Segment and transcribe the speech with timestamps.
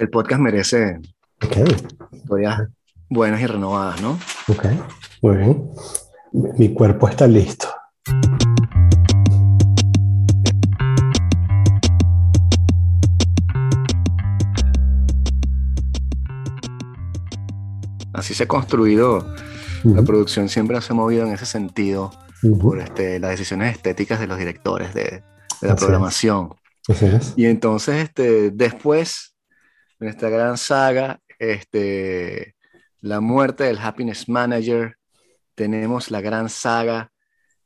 [0.00, 0.98] El podcast merece
[1.44, 1.56] Ok,
[2.12, 2.62] historias
[3.10, 4.18] buenas y renovadas, ¿no?
[4.48, 4.64] ok,
[5.20, 5.70] muy bien.
[6.32, 7.68] Mi cuerpo está listo.
[18.12, 19.34] Así se ha construido,
[19.84, 22.10] la producción siempre se ha movido en ese sentido
[22.60, 25.22] por este, las decisiones estéticas de los directores de, de
[25.62, 25.74] la Así es.
[25.74, 26.54] programación.
[26.88, 27.34] Así es.
[27.36, 29.29] Y entonces, este, después,
[30.00, 32.54] en esta gran saga, este,
[33.00, 34.96] la muerte del Happiness Manager,
[35.54, 37.10] tenemos la gran saga,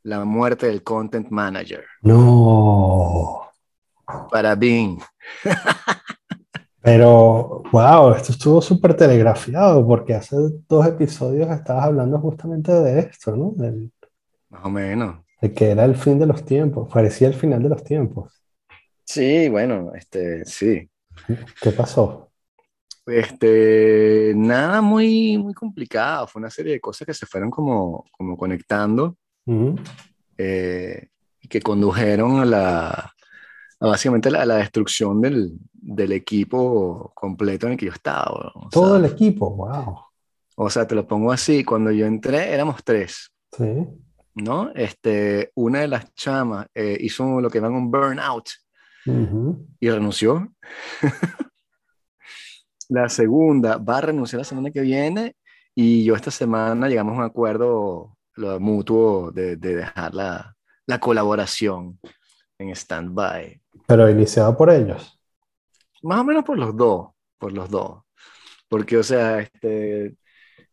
[0.02, 3.48] la muerte del Content Manager, No,
[4.30, 5.00] para Bing.
[6.82, 10.36] pero wow, esto estuvo súper telegrafiado porque hace
[10.68, 13.52] dos episodios estabas hablando justamente de esto, ¿no?
[13.56, 13.90] Del-
[14.50, 15.16] Más o menos.
[15.40, 18.42] de que era el fin de los tiempos, parecía el final de los tiempos.
[19.04, 20.88] Sí, bueno, este, sí.
[21.60, 22.30] ¿Qué pasó?
[23.06, 26.26] Este, nada muy, muy complicado.
[26.26, 29.16] Fue una serie de cosas que se fueron como, como conectando
[29.46, 29.76] Ujú,
[30.38, 31.08] eh,
[31.40, 32.90] y que condujeron a la,
[33.80, 38.52] a básicamente la- a la destrucción del, del equipo completo en el que yo estaba.
[38.54, 39.98] O Todo el sea, equipo, wow.
[40.56, 43.86] o sea, te lo pongo así, cuando yo entré éramos tres, Sí.
[44.34, 44.70] ¿no?
[44.74, 48.48] Este, una de las chamas eh, hizo lo que llaman un burnout
[49.06, 49.66] Ujú.
[49.80, 50.52] y renunció.
[52.88, 55.36] La segunda va a renunciar la semana que viene
[55.74, 60.54] y yo esta semana llegamos a un acuerdo lo mutuo de, de dejar la,
[60.86, 61.98] la colaboración
[62.58, 63.60] en stand-by.
[63.86, 65.18] Pero iniciado por ellos.
[66.02, 67.08] Más o menos por los dos,
[67.38, 68.02] por los dos.
[68.68, 70.16] Porque, o sea, este,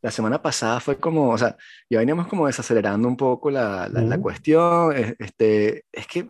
[0.02, 1.56] la semana pasada fue como, o sea,
[1.90, 4.24] ya veníamos como desacelerando un poco la, la, la Ujú.
[4.24, 4.96] cuestión.
[4.96, 6.28] es- Este, es que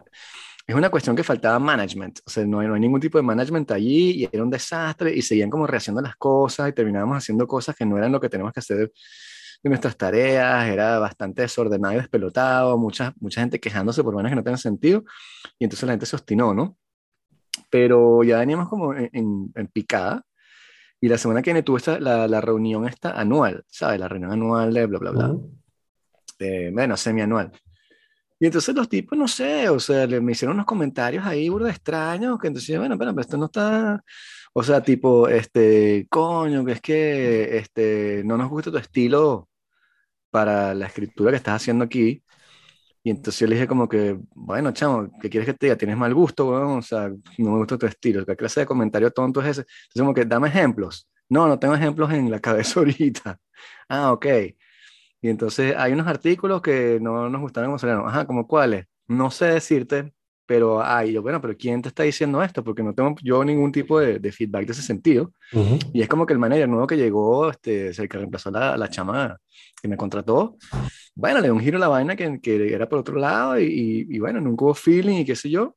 [0.72, 2.20] es una cuestión que faltaba management.
[2.26, 5.14] O sea, no hay, no hay ningún tipo de management allí y era un desastre
[5.16, 8.30] y seguían como rehaciendo las cosas y terminábamos haciendo cosas que no eran lo que
[8.30, 8.92] tenemos que hacer
[9.64, 10.68] de nuestras tareas.
[10.68, 15.04] Era bastante desordenado y despelotado, mucha, mucha gente quejándose por vainas que no tienen sentido
[15.60, 16.78] y entonces la gente se obstinó, ¿no?
[17.70, 20.26] Pero ya veníamos como en, en- en picada.
[21.00, 24.00] Y la semana que viene tuve esta, la, la reunión esta anual, ¿sabes?
[24.00, 25.30] La reunión anual de bla, bla, bla.
[25.32, 25.52] Ujú.
[26.38, 27.52] de, bueno, semianual.
[28.42, 31.70] Y entonces los tipos, no sé, o sea, le, me hicieron unos comentarios ahí burda
[31.70, 34.04] extraños, que entonces, bueno, pero, esto no está,
[34.54, 39.48] o sea, tipo, este, coño, que es que, este, no nos gusta tu estilo
[40.32, 42.24] para la escritura que estás haciendo aquí.
[43.04, 45.78] Y entonces yo le dije como que, bueno, chamo, ¿qué quieres que te diga?
[45.78, 46.80] Tienes mal gusto, weón?
[46.80, 48.26] O sea, no me gusta tu estilo.
[48.26, 49.62] ¿Qué clase de comentario tonto es ese?
[49.62, 51.08] Entonces como que, dame ejemplos.
[51.30, 53.40] No, no tengo ejemplos en la cabeza ahorita.
[53.90, 54.26] Ah, ok.
[55.22, 58.08] Y entonces hay unos artículos que no nos gustaron como salieron.
[58.08, 58.86] Ajá, ¿como cuáles?
[59.08, 60.14] No sé decirte,
[60.46, 61.14] pero hay.
[61.14, 62.64] yo, bueno, pero ¿quién te está diciendo esto?
[62.64, 65.32] Porque no tengo yo ningún tipo de, de feedback de ese sentido.
[65.54, 65.78] Ujú.
[65.94, 68.54] Y es como que el manager nuevo que llegó, este, es el que reemplazó a
[68.54, 69.38] la, la chama
[69.82, 70.58] que me contrató,
[71.16, 73.66] bueno, le dio un giro a la vaina que, que era por otro lado y,
[73.66, 75.76] y, y bueno, nunca hubo feeling y qué sé yo.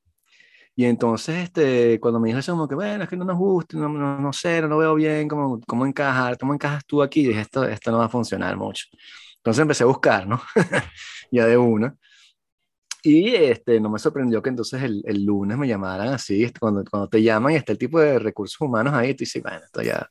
[0.76, 3.76] Y entonces, este, cuando me dijo eso, como que, bueno, es que no nos gusta,
[3.78, 7.20] no, no, no sé, no lo veo bien, cómo, cómo encajar, cómo encajas tú aquí,
[7.22, 8.86] y dije, esto, esto no va a funcionar mucho.
[9.44, 10.40] Entonces empecé a buscar, ¿no?
[11.30, 11.94] ya de una.
[13.02, 16.82] Y este, no me sorprendió que entonces el, el lunes me llamaran así, este, cuando,
[16.90, 19.82] cuando te llaman y está el tipo de recursos humanos ahí, tú dices, bueno, esto
[19.82, 20.08] ya...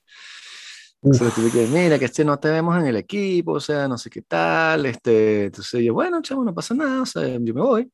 [1.01, 4.11] Entonces, tú mira, que este no te vemos en el equipo, o sea, no sé
[4.11, 7.91] qué tal, este, entonces yo, bueno, chavo, no pasa nada, o sea, yo me voy.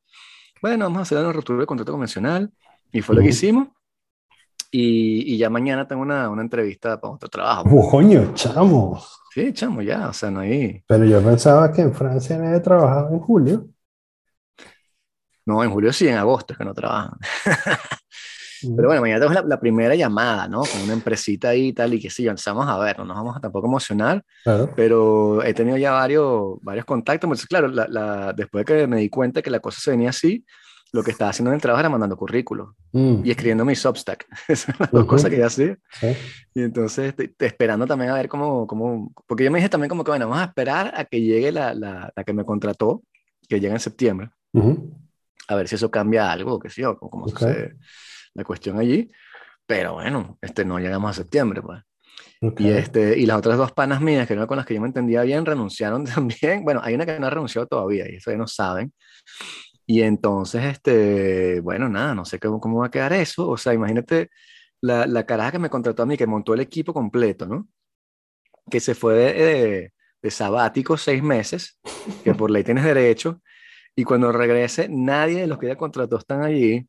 [0.60, 2.52] Bueno, vamos a hacer una ruptura de contrato convencional,
[2.92, 3.68] y fue lo que hicimos.
[4.72, 7.68] Y, y ya mañana tengo una, una entrevista para otro trabajo.
[7.72, 9.02] Oh, coño, chamo.
[9.34, 10.82] Sí, chamo, ya, o sea, no hay...
[10.86, 13.66] Pero yo pensaba que en Francia nadie trabajaba en julio.
[15.46, 17.12] No, en julio sí, en agosto es que no trabajan.
[18.76, 20.60] Pero bueno, mañana tenemos la, la primera llamada, ¿no?
[20.60, 23.34] Con una empresita ahí y tal, y que sí, vamos a ver, no nos vamos
[23.36, 24.70] a tampoco emocionar, Claro.
[24.76, 27.24] pero he tenido ya varios, varios contactos.
[27.26, 30.10] Entonces, claro, la, la, después de que me di cuenta que la cosa se venía
[30.10, 30.44] así,
[30.92, 34.26] lo que estaba haciendo en el trabajo era mandando currículos Mm, y escribiendo mi Substack.
[34.48, 35.10] Esas son las dos Ujú.
[35.10, 35.78] cosas que ya hacía.
[36.00, 36.06] sí.
[36.54, 39.88] Y entonces, te, te esperando también a ver cómo, cómo, porque yo me dije también
[39.88, 43.02] como que, bueno, vamos a esperar a que llegue la, la, la que me contrató,
[43.48, 44.92] que llega en septiembre, Ujú.
[45.46, 47.38] a ver si eso cambia algo, qué sé yo, cómo, cómo Ok.
[47.38, 47.76] sucede
[48.34, 49.08] la cuestión allí.
[49.66, 51.80] Pero bueno, este, no llegamos a septiembre, pues.
[52.42, 52.60] Ok.
[52.60, 54.88] Y, este, y las otras dos panas mías, que eran con las que yo me
[54.88, 56.64] entendía bien, renunciaron también.
[56.64, 58.92] Bueno, hay una que no ha renunciado todavía, y eso ya no saben.
[59.92, 63.48] Y entonces, este, bueno, nada, no sé cómo, cómo va a quedar eso.
[63.48, 64.30] O sea, imagínate
[64.80, 67.66] la, la caraja que me contrató a mí, que montó el equipo completo, ¿no?
[68.70, 69.92] Que se fue de, de,
[70.22, 71.80] de sabático seis meses,
[72.22, 73.42] que por ley tienes derecho,
[73.96, 76.86] y cuando regrese, nadie de los que ella contrató están allí.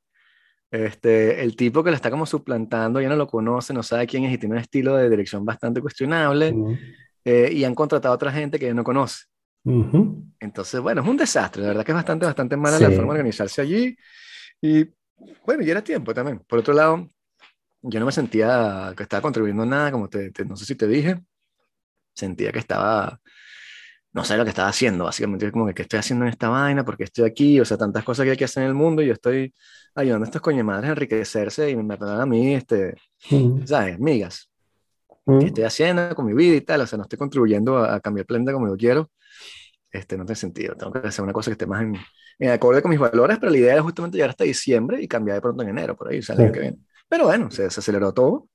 [0.69, 4.25] Este, el tipo que lo está como suplantando ya no lo conoce, no sabe quién
[4.25, 6.53] es y tiene un estilo de dirección bastante cuestionable.
[7.25, 9.25] Eh, y han contratado a otra gente que no conoce.
[9.63, 11.61] Entonces, bueno, es un desastre.
[11.61, 13.95] La verdad que es bastante, bastante mala la forma de organizarse allí.
[14.61, 14.85] Y
[15.45, 16.39] bueno, ya era tiempo también.
[16.47, 17.07] Por otro lado,
[17.81, 21.21] yo no me sentía que estaba contribuyendo nada, como te, no sé si te dije.
[22.13, 23.19] Sentía que estaba,
[24.13, 26.83] no sé lo que estaba haciendo, básicamente, como que qué estoy haciendo en esta vaina,
[26.83, 29.07] porque estoy aquí, o sea, tantas cosas que hay que hacer en el mundo y
[29.07, 29.53] yo estoy
[29.95, 32.95] ayudando a estos coñemadres a enriquecerse y me matan a mí, este,
[33.65, 33.99] ¿sabes?
[33.99, 34.49] Migas.
[35.39, 36.81] ¿Qué estoy haciendo con mi vida y tal?
[36.81, 39.11] O sea, no estoy contribuyendo a, cambiar el planeta como yo quiero.
[39.91, 40.75] Este, no tiene sentido.
[40.75, 41.95] Tengo que hacer una cosa que esté más en,
[42.39, 45.35] en acorde con mis valores, pero la idea era justamente llegar hasta diciembre y cambiar
[45.35, 46.77] de pronto en enero, por ahí, o sea, que viene.
[47.07, 48.47] Pero bueno, se, aceleró todo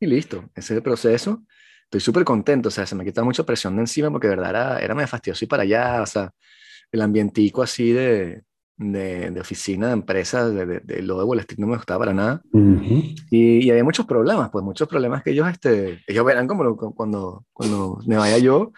[0.00, 0.44] y listo.
[0.54, 1.42] Ese es el proceso.
[1.84, 4.50] Estoy súper contento, o sea, se me quita mucha presión de encima porque de verdad
[4.50, 6.30] era, era medio fastidioso y para allá, o sea,
[6.90, 8.42] el ambientico así de,
[8.76, 12.00] de, de, oficina, de empresa, de, de, de, lo de Wall Street no me gustaba
[12.00, 12.42] para nada.
[13.30, 17.44] y, y, había muchos problemas, pues muchos problemas que ellos, este, ellos verán como cuando,
[17.52, 18.72] cuando me vaya yo,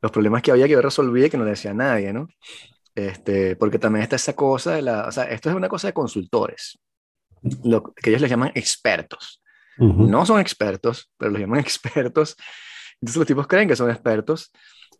[0.00, 2.28] los problemas que había que yo resolvía y que no le decía a nadie, ¿no?
[2.94, 5.92] Este, porque también está esa cosa de la, o sea, esto es una cosa de
[5.92, 6.78] consultores,
[7.62, 9.40] lo que ellos les llaman expertos.
[9.78, 12.36] No son expertos, pero los llaman expertos.
[13.00, 14.50] Entonces los tipos creen que son expertos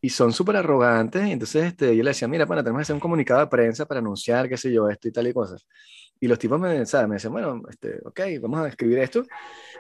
[0.00, 1.26] y son súper arrogantes.
[1.26, 3.86] Y entonces este, yo le decía, mira, bueno, tenemos que hacer un comunicado de prensa
[3.86, 5.66] para anunciar, qué sé yo, esto y tal y cosas.
[6.20, 7.08] Y los tipos me, ¿sabes?
[7.08, 9.24] me decían, bueno, este, ok, vamos a escribir esto.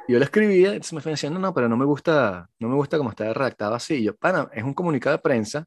[0.08, 2.96] Yo lo escribía, entonces me fue diciendo, no, pero no me gusta, no me gusta
[2.96, 3.96] cómo está redactado así.
[3.96, 5.66] Y yo, pana, es un comunicado de prensa.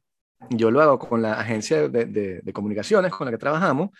[0.50, 3.90] Yo lo hago con la agencia de, de, de comunicaciones con la que trabajamos,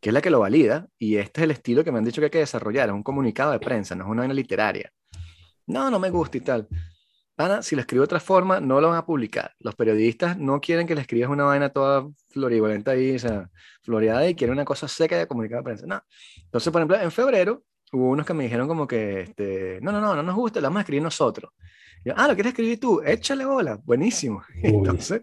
[0.00, 0.86] que es la que lo valida.
[0.96, 2.88] Y este es el estilo que me han dicho que hay que desarrollar.
[2.88, 4.92] Es un comunicado de prensa, no es una vaina literaria.
[5.66, 6.68] No, no me gusta y tal
[7.62, 9.54] si lo escribo de otra forma, no lo van a publicar.
[9.60, 13.50] Los periodistas no quieren que le escribas una vaina toda floribolenta ahí, o sea,
[13.82, 15.86] floreada y quieren una cosa seca de comunicar a prensa.
[15.86, 16.02] No.
[16.44, 20.00] Entonces, por ejemplo, en febrero hubo unos que me dijeron como que, este, no, no,
[20.00, 21.52] no, no nos gusta, lo vamos a escribir nosotros.
[22.04, 23.02] yo, ah, ¿lo quieres escribir tú?
[23.04, 24.42] Échale bola, buenísimo.
[24.62, 25.22] Entonces,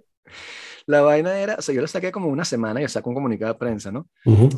[0.86, 3.54] la vaina era, o sea, yo lo saqué como una semana yo saco un comunicado
[3.54, 4.08] de prensa, ¿no?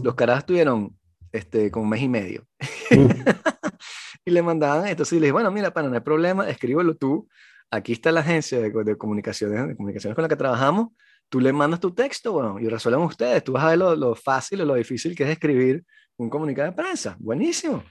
[0.04, 0.96] Los caras tuvieron
[1.32, 2.46] este, como un mes y medio.
[4.26, 7.28] y le mandaban entonces y le dije, bueno, mira, para no hay problema, escríbelo tú
[7.72, 10.90] aquí está la agencia de, de, comunicaciones, de comunicaciones con la que trabajamos,
[11.30, 14.16] tú le mandas tu texto, bueno, y resuelven ustedes, tú vas a ver lo, lo
[14.16, 15.84] fácil o lo difícil que es escribir
[16.18, 17.84] un comunicado de prensa, buenísimo.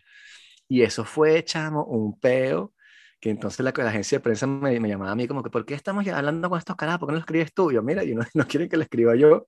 [0.69, 2.75] Y eso fue, chamo, un peo,
[3.20, 5.65] que entonces la, la agencia de prensa me, me, llamaba a mí como que, ¿por
[5.67, 6.99] qué estamos hablando con estos caras?
[6.99, 7.70] ¿Por qué no lo escribes tú?
[7.70, 9.47] Y yo, mira, yo no, no quieren que lo escriba yo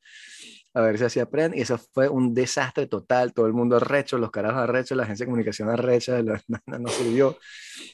[0.75, 1.59] a ver si así aprende.
[1.59, 5.25] Y eso fue un desastre total, todo el mundo arrecho, los carajos arrechos, la agencia
[5.25, 7.39] de comunicación arrecha, no, no, sirvió.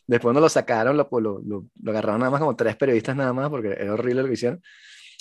[0.07, 3.49] Después no lo sacaron, lo, lo, lo, agarraron nada más como tres periodistas nada más,
[3.51, 4.63] porque era horrible lo que hicieron.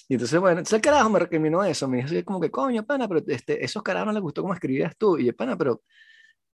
[0.07, 3.07] Y entonces, bueno, entonces el carajo me recriminó eso, me dijo como que, coño, pana,
[3.07, 5.17] pero este, esos carajos no les gustó cómo escribías tú.
[5.17, 5.81] Y yo, pana, pero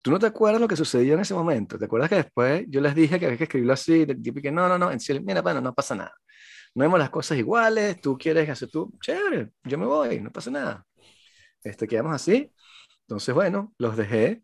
[0.02, 1.78] tú no te acuerdas lo que sucedió en ese momento.
[1.78, 4.06] ¿Te acuerdas que después yo les dije que había que escribirlo así?
[4.08, 6.14] Y que no, no, no, en serio, mira, pana, no pasa nada.
[6.74, 10.50] No vemos las cosas iguales, tú quieres hacer tú, chévere, yo me voy, no pasa
[10.50, 10.86] nada
[11.62, 12.52] este, quedamos así.
[13.02, 14.42] Entonces, bueno, los dejé.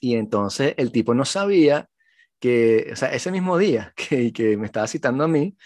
[0.00, 1.88] Y entonces el tipo no sabía
[2.40, 5.56] que, o sea, ese mismo día que, que me estaba citando a mí,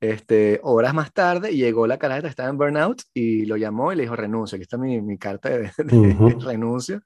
[0.00, 4.02] este, horas más tarde llegó la carata, estaba en burnout y lo llamó y le
[4.02, 7.02] dijo renuncio, aquí está mi, mi carta de, de, renuncio,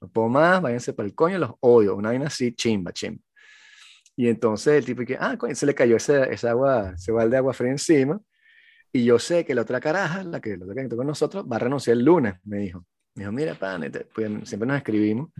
[0.00, 3.22] no puedo más, váyanse para el coño, los odio, una vaina así, chimba, chimba.
[4.16, 7.36] Y entonces el tipo que, ah, se le cayó ese, esa agua, ese balde de
[7.38, 8.18] agua fría encima
[8.92, 11.58] y yo sé que la otra caraja, la que, la que con nosotros, va a
[11.58, 12.86] renunciar el lunes, me dijo.
[13.14, 15.30] Me dijo, mira, pan, pues, siempre nos escribimos.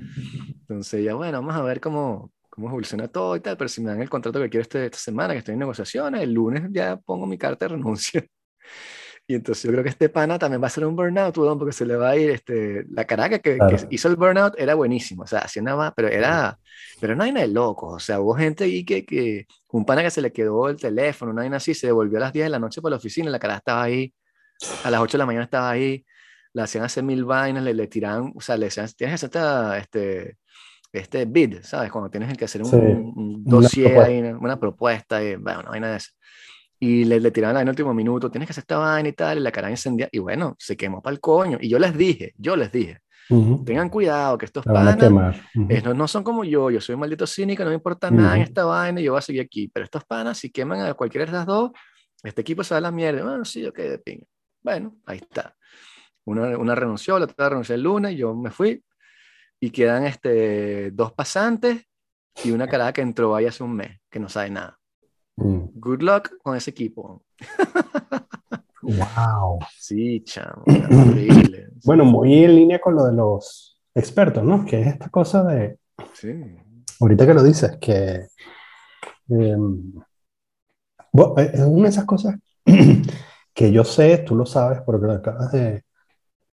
[0.60, 3.90] Entonces, ya bueno, vamos a ver cómo, cómo evoluciona todo y tal, pero si me
[3.90, 6.96] dan el contrato que quiero este, esta semana, que estoy en negociaciones, el lunes ya
[6.96, 8.24] pongo mi carta de renuncia.
[9.28, 11.84] Y entonces yo creo que este pana también va a ser un burnout, porque se
[11.84, 15.26] le va a ir, este, la caraca que, que hizo el burnout era buenísimo, o
[15.26, 16.56] sea, hacía nada pero era,
[17.00, 20.04] pero no hay nada de loco, o sea, hubo gente ahí que, que, un pana
[20.04, 22.50] que se le quedó el teléfono, una vaina así, se devolvió a las 10 de
[22.50, 24.14] la noche por la oficina, la cara estaba ahí,
[24.84, 26.06] a las 8 de la mañana estaba ahí,
[26.52, 29.80] le hacían hacer mil vainas, le, le tiraban, o sea, le decían, tienes que hacer
[29.80, 30.38] este,
[31.00, 31.90] este bid, ¿sabes?
[31.90, 35.90] Cuando tienes que hacer un, un dossier, una propuesta, una, propuesta y, bueno, una vaina
[35.90, 36.10] de eso
[36.78, 39.38] y le, le tiraban en el último minuto, tienes que hacer esta vaina y tal,
[39.38, 41.58] y la cara encendía, y bueno, se quemó para el coño.
[41.60, 43.00] Y yo les dije, yo les dije,
[43.64, 45.96] tengan cuidado, que estos panas uh -huh.
[45.96, 48.64] no son como yo, yo soy un maldito cínico, no me importa nada en esta
[48.64, 49.68] vaina, yo voy a seguir aquí.
[49.72, 51.70] Pero estos panas, si queman a cualquiera de las dos,
[52.22, 53.24] este equipo se va a la mierda.
[53.24, 54.26] Bueno, sí, ok, de pinga.
[54.62, 55.54] Bueno, ahí está.
[56.24, 58.82] Una, una renunció, la otra renunció el lunes, yo me fui,
[59.60, 61.84] y quedan este, dos pasantes
[62.44, 64.78] y una carada que entró ahí hace un mes, que no sabe nada.
[65.36, 65.64] Mm.
[65.74, 67.24] Good luck con ese equipo.
[68.82, 69.58] Wow.
[69.78, 70.62] Sí, chamo.
[70.66, 71.68] Increíble.
[71.84, 74.64] bueno, muy en línea con lo de los expertos, ¿no?
[74.64, 75.78] Que es esta cosa de,
[76.12, 76.32] Sí.
[77.00, 78.28] ahorita que lo dices, que
[79.28, 79.92] em,
[81.12, 82.36] bueno, eh, es una de esas cosas
[83.54, 85.82] que yo sé, tú lo sabes, porque lo acabas de...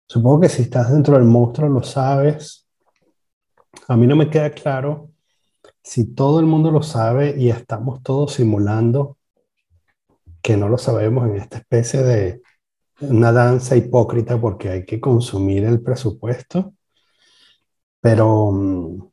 [0.08, 2.63] Supongo que si estás dentro del monstruo lo sabes.
[3.88, 5.10] A mí no me queda claro
[5.82, 9.18] si todo el mundo lo sabe y estamos todos simulando
[10.42, 12.42] que no lo sabemos en esta especie de
[13.02, 16.74] una danza hipócrita porque hay que consumir el presupuesto.
[18.02, 19.04] Pero mm,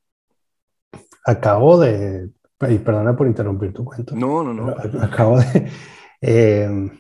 [1.27, 2.31] acabo de,
[2.69, 4.69] y perdona por interrumpir tu cuento, No, no, no.
[5.01, 5.71] acabo de,
[6.21, 6.91] eh,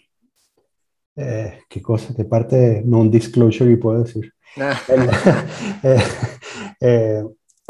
[1.16, 2.14] eh, ¿qué cosa?
[2.14, 4.32] ¿Qué parte non-disclosure puedo decir?
[4.56, 4.78] Ah,
[5.82, 6.02] eh,
[6.80, 7.24] eh,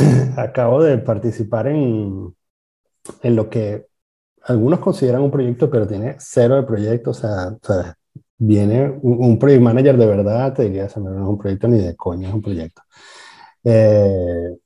[0.36, 2.34] acabo de participar en,
[3.22, 3.86] en lo que
[4.44, 7.10] algunos consideran un proyecto, pero tiene cero de proyecto.
[7.10, 7.56] O sea,
[8.38, 11.80] viene un, un project manager de verdad, te diría, "Ese no es un proyecto ni
[11.80, 12.82] de coña, es un proyecto.
[13.64, 14.56] Eh,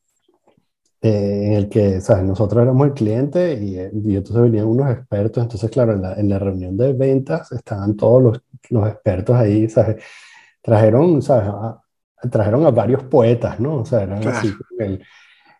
[1.02, 2.24] eh, en el que, ¿sabes?
[2.24, 5.42] Nosotros éramos el cliente y, eh, y entonces venían unos expertos.
[5.42, 9.68] Entonces, claro, en la, en la reunión de ventas estaban todos los, los expertos ahí,
[9.68, 10.02] ¿sabes?
[10.62, 11.48] Trajeron, ¿sabes?
[11.48, 11.80] A-
[12.30, 13.78] trajeron a varios poetas, ¿no?
[13.80, 14.66] O sea, eran así Claro.
[14.68, 15.04] como el,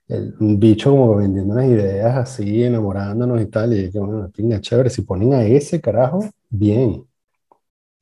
[0.09, 3.73] el- un bicho como vendiendo unas ideas así, enamorándonos y tal.
[3.75, 6.21] Y dije, bueno, pinga, chévere, si ponen a ese carajo,
[6.51, 7.05] bien.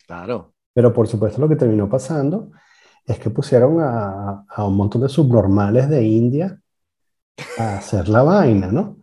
[0.07, 0.55] claro.
[0.75, 2.51] Pero por supuesto lo que terminó pasando
[3.07, 6.61] es que pusieron a, a un montón de subnormales de India
[7.57, 8.99] a hacer la vaina, ¿no?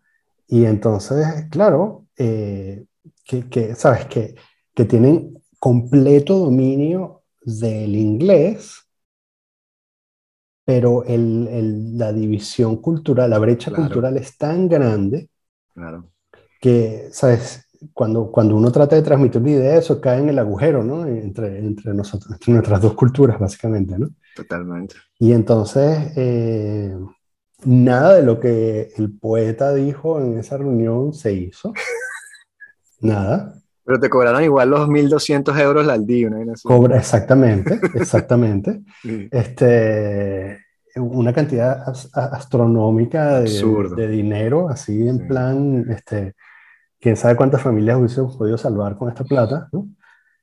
[0.47, 2.85] Y entonces, claro, eh,
[3.25, 4.05] que, que, ¿sabes?
[4.07, 4.35] Que,
[4.75, 8.88] que tienen completo dominio del inglés,
[10.69, 13.83] pero el, el- la división cultural, la brecha Claro.
[13.85, 15.29] cultural es tan grande
[15.73, 16.11] Claro.
[16.61, 17.65] que, ¿sabes?
[17.93, 21.05] Cuando, cuando uno trata de transmitir una idea, eso cae en el agujero, ¿no?
[21.07, 24.09] Entre, entre nosotros, entre nuestras dos culturas, básicamente, ¿no?
[24.33, 24.95] Totalmente.
[25.17, 26.93] Y entonces, eh,
[27.65, 31.73] nada de lo que el poeta dijo en esa reunión se hizo.
[33.01, 33.58] Nada.
[33.89, 36.61] Pero te cobraron igual los 1.200 euros al día, así.
[36.67, 38.81] Cobra exactamente, exactamente.
[39.01, 39.27] Sí.
[39.31, 40.59] Este,
[40.97, 43.49] una cantidad as- a- astronómica de,
[43.95, 45.25] de dinero, así en Sí.
[45.25, 46.35] plan, este,
[46.99, 49.87] quién sabe cuántas familias hubiésemos podido salvar con esta plata, ¿no?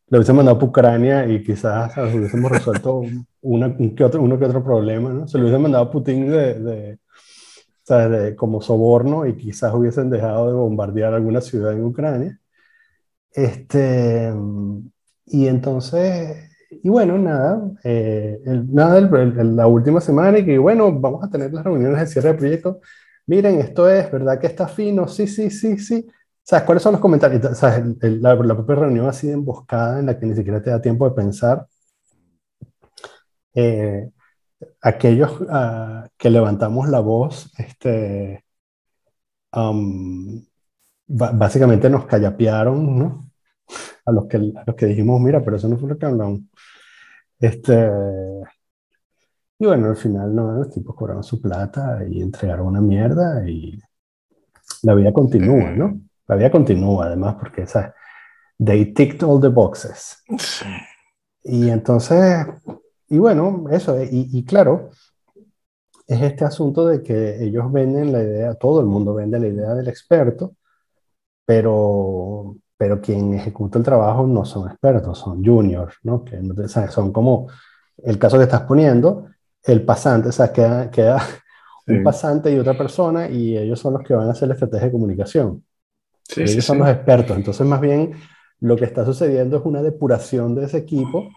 [0.09, 2.17] Lo hubiésemos mandado para Ucrania y quizás ¿sabes?
[2.17, 3.03] hubiésemos resuelto
[3.43, 5.29] una, un que otro, uno que otro problema, ¿no?
[5.29, 6.99] Se lo hubiesen mandado a Putin de, de,
[7.85, 8.11] ¿sabes?
[8.11, 12.41] de- como soborno y quizás hubiesen dejado de bombardear alguna ciudad en Ucrania.
[13.37, 14.33] Este,
[15.27, 20.59] y entonces, y bueno, nada, eh, el- nada, el- el- la última semana y que
[20.59, 22.81] bueno, vamos a tener las reuniones de cierre de proyecto.
[23.27, 25.07] Miren, esto es, ¿verdad que está fino?
[25.09, 26.07] Sí, sí, sí, sí.
[26.43, 27.59] ¿Sabes cuáles son los comentarios?
[27.59, 27.85] ¿Sabes?
[28.01, 31.09] La, la propia reunión así de emboscada en la que ni siquiera te da tiempo
[31.09, 31.67] de pensar.
[33.55, 34.11] Eh,
[34.83, 38.45] aquellos ah, que levantamos la voz, este,
[41.09, 43.26] ba- básicamente nos callapearon, ¿no?
[44.07, 46.41] A los que, a los que dijimos, mira, pero eso no fue lo que hablamos.
[47.39, 47.91] Este,
[49.59, 53.79] y bueno, al final, no, los tipos cobraron su plata y entregaron una mierda y
[54.83, 56.01] la vida continúa, ¿no?
[56.29, 57.93] La vida continúa, además, porque, ¿sabes?
[58.59, 60.23] They ticked all the boxes.
[60.39, 60.67] Sí.
[61.45, 62.47] Y entonces,
[63.09, 64.91] y bueno, eso, eh, y, y claro,
[66.07, 69.75] es este asunto de que ellos venden la idea, todo el mundo vende la idea
[69.75, 70.55] del experto,
[71.45, 76.25] pero, pero quien ejecuta el trabajo no son expertos, son juniors, ¿no?
[76.25, 76.93] Que no te- ¿sabes?
[76.93, 77.49] son como
[78.03, 79.29] el caso que estás poniendo,
[79.63, 81.17] el pasante, o sea, queda, queda
[81.89, 82.03] un Sí.
[82.03, 84.93] pasante y otra persona y ellos son los que van a hacer la estrategia de
[84.93, 85.65] comunicación.
[86.29, 87.37] Sí, Ellos sí, son los expertos.
[87.37, 88.13] Entonces, más bien,
[88.61, 91.31] lo que está sucediendo es una depuración de ese equipo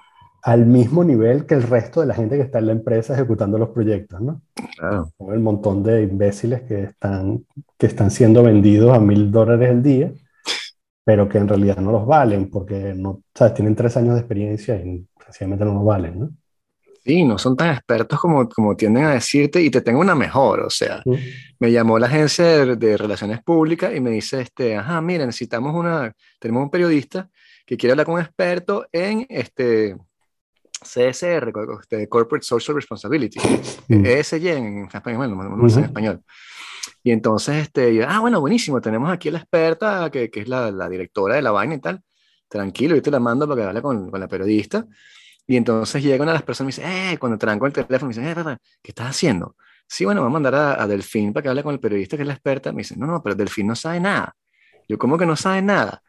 [0.44, 3.58] al mismo nivel que el resto de la gente que está en la empresa ejecutando
[3.58, 4.42] los proyectos, ¿no?
[4.78, 5.12] Claro.
[5.32, 7.46] El montón de imbéciles que están,
[7.78, 10.12] que están siendo vendidos a mil dólares el día,
[11.10, 13.56] pero que en realidad no los valen porque no, ¿sabes?
[13.56, 16.30] Tienen tres años de experiencia y sencillamente no los valen, ¿no?
[17.04, 20.60] Sí, no son tan expertos como, como tienden a decirte y te tengo una mejor,
[20.60, 21.16] o sea, ¿Mm?
[21.58, 25.74] me llamó la agencia de, de relaciones públicas y me dice, este, ajá, mira, necesitamos
[25.74, 27.28] una, tenemos un periodista
[27.66, 29.98] que quiere hablar con un experto en este
[30.84, 31.52] CSR,
[31.82, 33.40] este, Corporate Social Responsibility,
[33.88, 34.06] Mm.
[34.06, 36.22] ESG en español, no, no me sé en español.
[37.04, 40.48] Y entonces, este, yo, ah, bueno, buenísimo, tenemos aquí a la experta, que, que es
[40.50, 42.02] la, la directora de la vaina y tal,
[42.48, 44.86] tranquilo, yo te la mando para que hable con, con la periodista.
[45.48, 48.12] Y entonces llega una de las personas y me dice, eh, cuando tranco el teléfono,
[48.12, 49.56] me dice, eh, ¿qué estás haciendo?
[49.88, 52.24] Sí, bueno, vamos a mandar a, a Delfín para que hable con el periodista que
[52.24, 52.72] es la experta.
[52.72, 54.36] Me dice, no, no, pero Delfín no sabe nada.
[54.88, 56.04] Yo, ¿cómo que no sabe nada?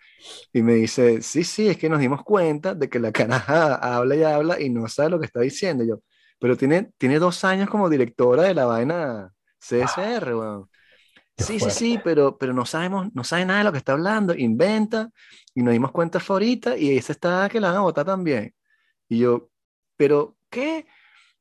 [0.53, 4.17] Y me dice, sí, sí, es que nos dimos cuenta de que la caraja habla
[4.17, 5.85] y habla y no sabe lo que está diciendo.
[5.85, 6.01] Y yo,
[6.41, 10.70] pero tiene, tiene dos años como directora de la vaina CSR, weón.
[11.41, 14.35] Sí, sí, sí, pero, pero no sabemos, no sabe nada de lo que está hablando,
[14.35, 15.11] inventa,
[15.55, 18.55] y nos dimos cuenta fue ahorita, y esa está que la van a votar también.
[19.09, 19.51] Y yo,
[19.97, 20.87] pero, ¿qué?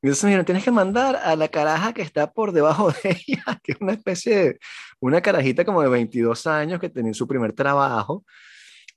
[0.01, 3.73] Entonces mira, tienes que mandar a la caraja que está por debajo de ella, que
[3.73, 4.59] es una especie de,
[4.99, 8.23] una carajita como de 22 años que tenía su primer trabajo.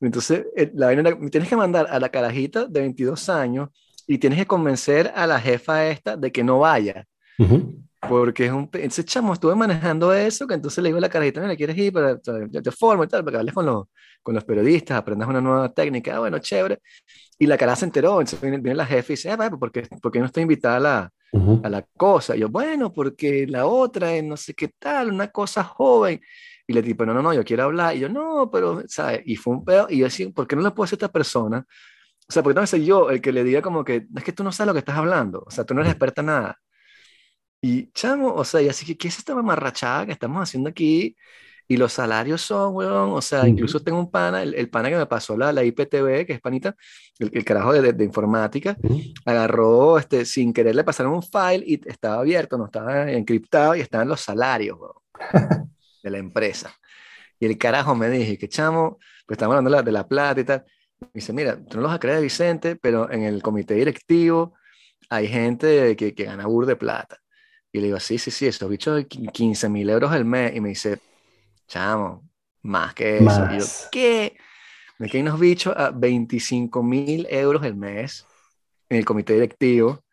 [0.00, 3.70] Entonces, eh, la vaina, tienes que mandar a la carajita de 22 años
[4.06, 7.06] y tienes que convencer a la jefa esta de que no vaya.
[8.08, 8.68] Porque es un...
[8.72, 11.92] Entonces, chamo, estuve manejando eso, que entonces le digo a la carajita, mira, ¿quieres ir?
[11.92, 12.18] Para,
[12.50, 13.86] yo te formo y tal, para que hables con los,
[14.22, 16.16] con los periodistas, aprendas una nueva técnica.
[16.16, 16.80] Ah, bueno, chévere.
[17.38, 20.10] Y la cara se enteró, entonces viene, la jefa y dice, ah, ¿por qué, ¿por
[20.10, 21.12] qué no estoy invitada a la,
[21.62, 22.34] a la cosa?
[22.34, 26.20] Y yo, bueno, porque la otra es no sé qué tal, una cosa joven.
[26.66, 27.96] Y le digo, no, no, no, yo quiero hablar.
[27.96, 29.22] Y yo, no, pero, ¿sabes?
[29.26, 29.86] Y fue un pedo.
[29.88, 31.64] Y yo decía, ¿por qué no le puedo hacer a esta persona?
[32.28, 34.42] O sea, porque no soy yo el que le diga como que, es que tú
[34.44, 35.44] no sabes lo que estás hablando.
[35.46, 36.58] O sea, tú no eres experta en nada.
[37.64, 41.16] Y, chamo, o sea, y así que, ¿qué es esta mamarrachada que estamos haciendo aquí?
[41.68, 45.06] Y los salarios son, weón, o sea, incluso tengo un pana, el, pana que me
[45.06, 46.74] pasó la, la IPTV, que es panita,
[47.20, 48.76] el, carajo de, de, informática,
[49.24, 53.80] agarró, este, sin querer le pasaron un file y estaba abierto, no estaba encriptado y
[53.80, 54.94] estaban los salarios, weón,
[56.02, 56.74] de la empresa.
[57.38, 60.40] Y el carajo me dije, que chamo, pues estamos hablando de la, de la plata
[60.40, 60.64] y tal.
[61.00, 64.54] Me dice, mira, tú no los acrees Vicente, pero en el comité directivo
[65.08, 67.21] hay gente que, que gana bur de plata.
[67.72, 70.54] Y le digo, sí, sí, sí, esos bichos 15 mil euros al mes.
[70.54, 70.98] Y me dice,
[71.66, 72.28] chamo,
[72.62, 73.46] más que eso.
[73.50, 74.36] Y yo, ¿qué?
[74.98, 78.26] Me quedé unos bichos a 25 mil euros el mes
[78.92, 80.04] en el comité directivo,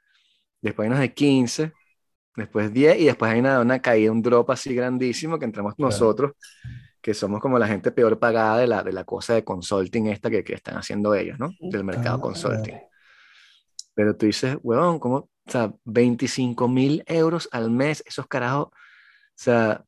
[0.62, 1.74] después hay unos de 15,
[2.38, 6.32] después 10 y después hay una, una caída, un drop así grandísimo que entramos nosotros,
[7.02, 10.30] que somos como la gente peor pagada de la, de la cosa de consulting esta
[10.30, 11.52] que, que están haciendo ellos, ¿no?
[11.60, 12.78] Del mercado consulting.
[13.94, 15.30] Pero tú dices, weón, ¿cómo?
[15.50, 18.72] O sea, 25 mil euros al mes, esos carajos, o
[19.36, 19.84] sea,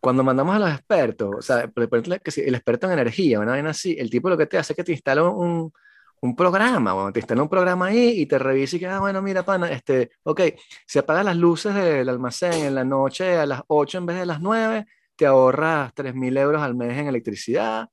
[0.00, 4.10] cuando mandamos a los expertos, o sea, el experto en energía, una vez así, el
[4.10, 5.72] tipo lo que te hace es que te instala un,
[6.20, 9.22] un programa, bueno, te instala un programa ahí y te revisa y que, ah, bueno,
[9.22, 10.40] mira, pana, este, ok,
[10.86, 14.26] si apagas las luces del almacén en la noche a las 8 en vez de
[14.26, 17.88] las 9, te ahorras 3.000 euros al mes en electricidad.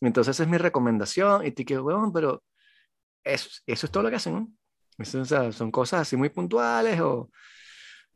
[0.00, 1.46] Entonces esa es mi recomendación.
[1.46, 2.42] Y te quedo, weón, pero
[3.24, 4.48] eso, eso es todo lo que hacen, ¿no?
[4.98, 7.30] Eso, o sea, son cosas así muy puntuales o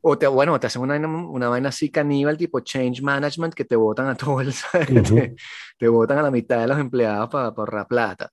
[0.05, 3.77] o te, bueno, te hacen una, una vaina así caníbal, tipo change management, que te
[3.77, 4.53] votan a todo el,
[5.03, 5.35] te,
[5.77, 8.29] te votan a la mitad de los empleados para ahorrar plata.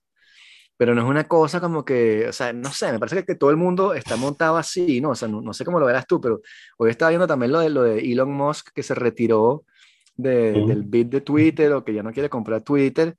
[0.75, 3.35] Pero no es una cosa como que, o sea, no sé, me parece que, que
[3.35, 5.11] todo el mundo está montado así, ¿no?
[5.11, 6.41] O sea, no, no, sé cómo lo verás tú, pero
[6.77, 9.63] hoy estaba viendo también lo de, lo de Elon Musk, que se retiró
[10.17, 13.15] de, del bit de Twitter o que ya no quiere comprar Twitter.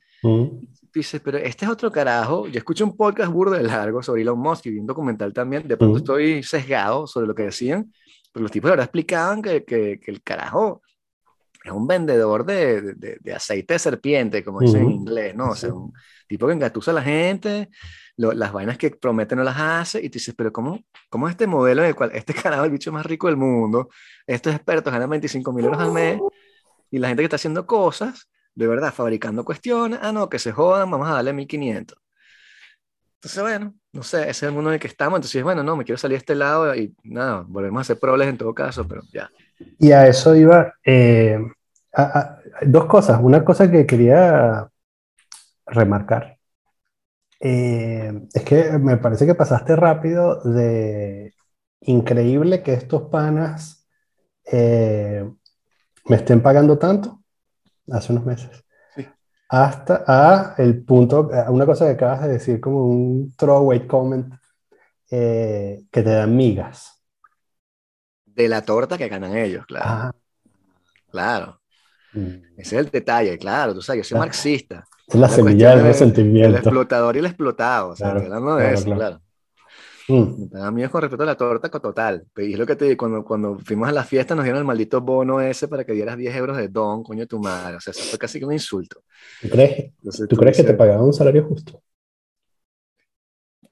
[0.95, 2.47] Dices, pero este es otro carajo.
[2.49, 5.67] Yo escuché un podcast burdo de largo sobre Elon Musk y vi un documental también.
[5.67, 7.91] De pronto estoy sesgado sobre lo que decían
[8.33, 10.83] pero los tipos ahora explicaban que, que, que, el carajo
[11.63, 15.51] es un vendedor de, de, de aceite de serpiente, como dicen en inglés, ¿no?
[15.51, 15.93] O sea, un
[16.27, 17.69] tipo que engatusa a la gente,
[18.17, 21.47] las vainas que promete no las hace, y tú dices, pero ¿cómo, cómo es este
[21.47, 23.91] modelo en el cual este carajo es el bicho más rico del mundo,
[24.27, 26.19] estos expertos ganan 25 mil euros al mes,
[26.91, 30.53] y la gente que está haciendo cosas, de verdad, fabricando cuestiones, ah, no, que se
[30.53, 31.99] jodan, vamos a darle 1500.
[33.15, 35.19] Entonces, bueno, no sé, ese es el mundo en el que estamos.
[35.19, 38.29] Entonces, bueno, no, me quiero salir a este lado y nada, volvemos a hacer proles
[38.29, 39.31] en todo caso, pero ya.
[39.79, 41.39] Y a eso iba eh,
[42.63, 43.21] dos cosas.
[43.23, 44.69] Una cosa que quería
[45.67, 46.37] remarcar
[47.39, 51.35] eh, es que me parece que pasaste rápido de
[51.81, 53.87] increíble que estos panas
[54.45, 55.29] eh,
[56.07, 57.22] me estén pagando tanto
[57.89, 58.65] hace unos meses
[59.53, 64.33] hasta a el punto, una cosa que acabas de decir como un throwaway comment
[65.11, 67.03] eh, que te dan migas.
[68.25, 69.87] De la torta que ganan ellos, claro.
[69.87, 70.13] Ah.
[71.11, 71.61] Claro.
[72.15, 72.57] Mm.
[72.57, 73.75] Ese es el detalle, claro.
[73.75, 74.87] Tú sabes, yo soy marxista.
[75.07, 76.49] Es la, semilla del resentimiento.
[76.49, 77.91] El explotador y el explotado.
[77.91, 79.21] O sea, hablando de eso, claro.
[80.13, 80.57] Mm.
[80.57, 82.25] A mí es con respecto a la torta total.
[82.37, 85.01] Y es lo que te cuando, cuando fuimos a la fiesta nos dieron el maldito
[85.01, 87.77] bono ese para que dieras 10 euros de don, coño tu madre.
[87.77, 89.03] O sea, eso fue casi que un insulto.
[89.41, 89.93] ¿Tú crees,
[90.29, 91.83] ¿tú crees que te pagaban un salario justo?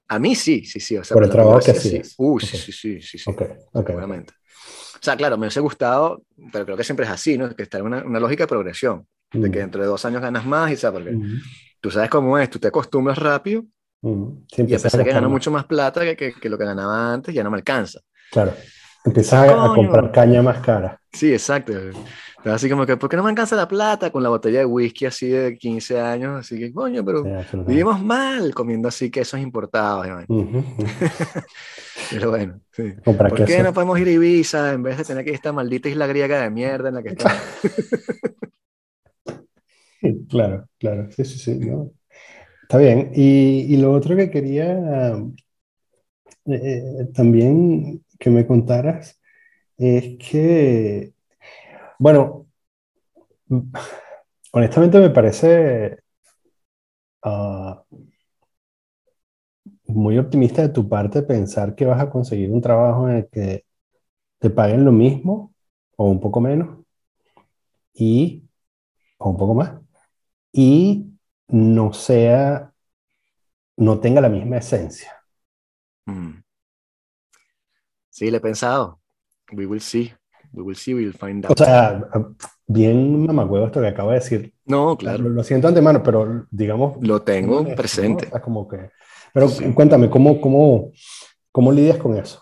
[0.07, 0.97] A mí sí, sí, sí.
[0.97, 2.07] O sea, Por el trabajo que hacías.
[2.09, 2.15] Sí.
[2.17, 3.31] Uh, sí, sí, sí, sí, sí.
[3.73, 4.33] Seguramente.
[4.95, 7.55] O sea, claro, me hubiese gustado, pero creo que siempre es así, ¿no?
[7.55, 9.07] Que está en una, una lógica de progresión.
[9.31, 9.61] De que mm.
[9.61, 11.01] dentro de dos años ganas más y, ¿sabes?
[11.01, 11.17] Porque
[11.79, 13.63] tú sabes cómo es, tú te acostumbras rápido
[14.01, 17.43] y a pesar que gano mucho más plata que, que, lo que ganaba antes, ya
[17.43, 17.99] no me alcanza.
[18.31, 18.53] Claro.
[19.03, 20.99] Empiezas a, comprar caña más cara.
[21.11, 21.73] Sí, exacto.
[22.45, 25.05] Así como que, ¿por qué no me alcanza la plata con la botella de whisky
[25.05, 26.39] así de 15 años?
[26.39, 27.23] Así que, coño, pero
[27.65, 30.07] vivimos mal comiendo así quesos importados.
[32.09, 32.93] Pero bueno, sí.
[33.03, 35.53] ¿Por qué no podemos ir a Ibiza en vez de tener que ir a esta
[35.53, 37.41] maldita isla griega de mierda en la que estamos?
[40.29, 41.91] Claro, claro, sí, sí, sí, ¿no?
[42.71, 43.11] Está bien.
[43.13, 45.11] Y, y lo otro que quería
[46.45, 46.53] eh,
[47.01, 49.19] eh, también que me contaras
[49.77, 51.13] es que,
[51.99, 52.47] bueno,
[54.53, 55.97] honestamente me parece
[57.23, 57.83] ah,
[59.85, 63.65] muy optimista de tu parte pensar que vas a conseguir un trabajo en el que
[64.39, 65.53] te paguen lo mismo
[65.97, 66.79] o un poco menos
[67.93, 68.43] y
[69.19, 69.81] o un poco más
[70.53, 71.10] y
[71.51, 72.73] no sea,
[73.77, 75.11] no tenga la misma esencia.
[76.07, 76.41] Mm.
[78.09, 78.99] Sí, le he pensado.
[79.53, 80.13] We will see.
[80.53, 81.57] We will see, we will find O out.
[81.57, 82.03] sea,
[82.67, 84.53] bien mamagüevo esto que acabo de decir.
[84.65, 87.73] No, Lo, claro, lo siento antemano, pero digamos, lo tengo honesto, ¿no?
[87.73, 88.29] O presente.
[88.29, 88.89] sea, como que,
[89.33, 89.73] pero Sí.
[89.73, 90.91] cuéntame, ¿cómo, cómo,
[91.51, 92.41] cómo lidias con eso?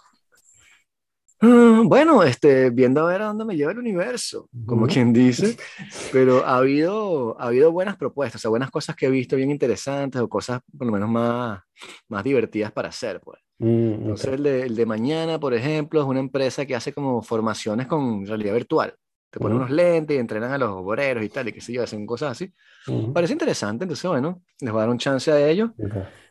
[1.42, 4.94] Ah, Bueno, este, viendo a ver a dónde me lleva el universo, como Ujú.
[4.94, 5.56] quien dice,
[6.12, 9.52] pero ha habido, ha habido buenas propuestas, o sea, buenas cosas que he visto bien
[9.52, 11.62] interesantes o cosas por lo menos más,
[12.10, 13.40] más divertidas para hacer, pues.
[13.60, 13.68] Mm.
[14.02, 17.88] Entonces, el de, el de mañana, por ejemplo, es una empresa que hace como formaciones
[17.88, 18.96] con realidad virtual.
[19.30, 19.66] Te ponen Ujú.
[19.66, 22.32] unos lentes y entrenan a los obreros y tal, y qué sé yo, hacen cosas
[22.32, 22.52] así.
[22.88, 23.14] Ujú.
[23.14, 25.72] Parece interesante, entonces, bueno, les voy a dar un chance a ellos.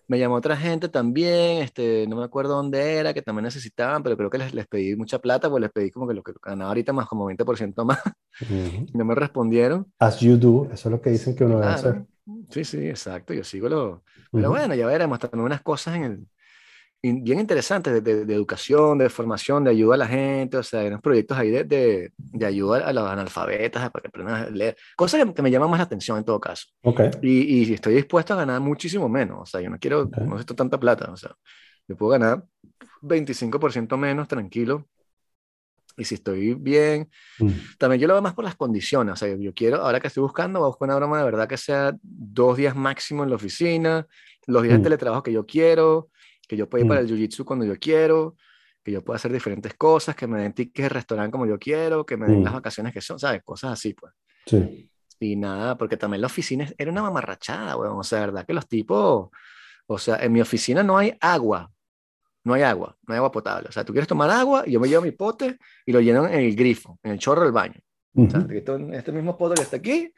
[0.09, 4.17] Me llamó otra gente también, este, no me acuerdo dónde era, que también necesitaban, pero
[4.17, 6.71] creo que les, les pedí mucha plata, pues les pedí como que lo que ganaba
[6.71, 7.99] ahorita más como 20% más,
[8.95, 9.93] no me respondieron.
[9.99, 12.07] As you do, eso es lo que dicen que uno debe hacer.
[12.51, 14.03] Sí, sí, exacto, yo sigo lo...
[14.33, 16.27] Pero bueno, ya veremos, también unas cosas en el,
[17.03, 20.81] bien interesantes de, de- de educación, de formación, de ayuda a la gente, o sea,
[20.81, 24.51] hay unos proyectos ahí de, de, de ayuda a los analfabetas, para que aprendan a
[24.51, 26.67] leer, cosas que, que me llaman más la atención en todo caso.
[26.83, 29.39] Ok, Y, y estoy dispuesto a ganar muchísimo menos.
[29.43, 30.17] O sea, yo no quiero, Ok.
[30.19, 31.11] no necesito tanta plata.
[31.13, 31.35] O sea,
[31.87, 32.45] yo puedo ganar
[33.03, 34.87] 25% menos tranquilo.
[35.97, 37.51] Y si estoy bien, Mm.
[37.79, 39.13] también yo lo veo más por las condiciones.
[39.15, 41.49] O sea, yo quiero, ahora que estoy buscando, voy a buscar una broma de verdad
[41.49, 44.07] que sea dos días máximo en la oficina,
[44.47, 44.79] los días Mm.
[44.79, 46.09] de teletrabajo que yo quiero,
[46.49, 47.05] que yo pueda ir para Mm.
[47.05, 48.37] el jiu-jitsu cuando yo quiero,
[48.83, 52.05] que yo pueda hacer diferentes cosas, que me den tickets de restaurante como yo quiero,
[52.07, 52.45] que me den Mm.
[52.45, 53.43] las vacaciones que son, ¿sabes?
[53.45, 54.13] Cosas así, pues.
[54.47, 54.91] Sí.
[55.21, 57.99] Y nada, porque también la oficina era una mamarrachada, weón.
[57.99, 59.29] O sea, verdad que los tipos,
[59.87, 61.71] o sea, en mi oficina no hay agua,
[62.45, 63.69] no hay agua, no hay agua potable.
[63.69, 66.27] O sea, tú quieres tomar agua y yo me llevo mi pote y lo lleno
[66.27, 67.79] en el grifo, en el chorro del baño.
[68.27, 70.13] O sea, que tú- este mismo pote que está aquí,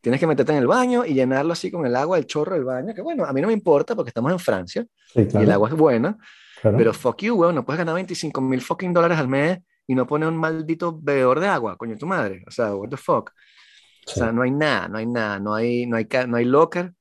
[0.00, 2.64] tienes que meterte en el baño y llenarlo así con el agua del chorro del
[2.64, 5.28] baño, que bueno, a mí no me importa porque estamos en Francia Sí, y el
[5.28, 6.16] claro, agua es buena,
[6.60, 6.76] claro.
[6.78, 10.06] pero fuck you, weón, no puedes ganar 25 mil fucking dólares al mes y no
[10.06, 12.44] poner un maldito bebedor de agua, coño, tu madre.
[12.46, 13.30] O sea, what the fuck.
[13.30, 14.20] O Sí.
[14.20, 16.92] sea, no hay nada, no hay nada, no hay, no hay, no hay locker.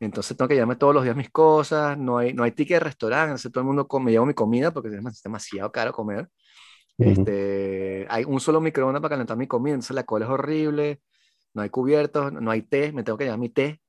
[0.00, 2.80] Entonces tengo que llevarme todos los días mis cosas, no hay, no hay ticket de
[2.80, 6.28] restaurante, entonces todo el mundo come, me llevo mi comida porque es demasiado caro comer.
[7.00, 7.10] Ujú.
[7.10, 11.00] Este, hay un solo microondas para calentar mi comida, entonces la cola es horrible,
[11.54, 13.80] no hay cubiertos, no hay té, me tengo que llevar mi té.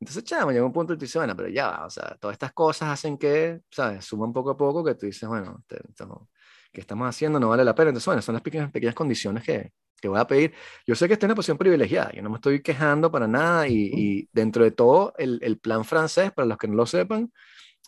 [0.00, 2.34] Entonces, chamo, llega un punto y tú dices, bueno, pero ya va, o sea, todas
[2.34, 4.04] estas cosas hacen que, ¿sabes?
[4.04, 6.28] Suman poco a poco que tú dices, bueno, este, esto-
[6.72, 7.38] ¿qué estamos haciendo?
[7.40, 7.90] No vale la pena.
[7.90, 10.52] Entonces, bueno, son las pequeñas, pequeñas condiciones que, que voy a pedir.
[10.86, 13.66] Yo sé que estoy en una posición privilegiada, yo no me estoy quejando para nada
[13.68, 17.32] y, y dentro de todo, el, el plan francés, para los que no lo sepan,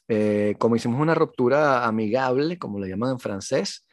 [0.08, 3.85] eh, como hicimos una ruptura amigable, como lo llaman en francés,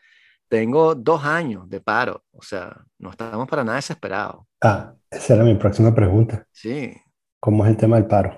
[0.53, 4.45] tengo dos años de paro, o sea, no estamos para nada desesperados.
[4.61, 6.45] Ah, esa era mi próxima pregunta.
[6.51, 6.93] Sí,
[7.39, 8.37] ¿Cómo es el tema del paro?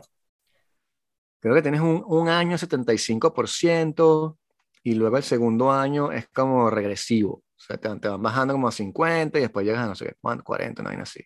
[1.42, 4.38] creo que tienes un, un año 75%
[4.82, 7.34] y luego el segundo año es como regresivo.
[7.34, 10.06] O sea, te, te van bajando como a 50 y después llegas a no sé
[10.06, 11.20] qué, cuánto, 40, no hay así.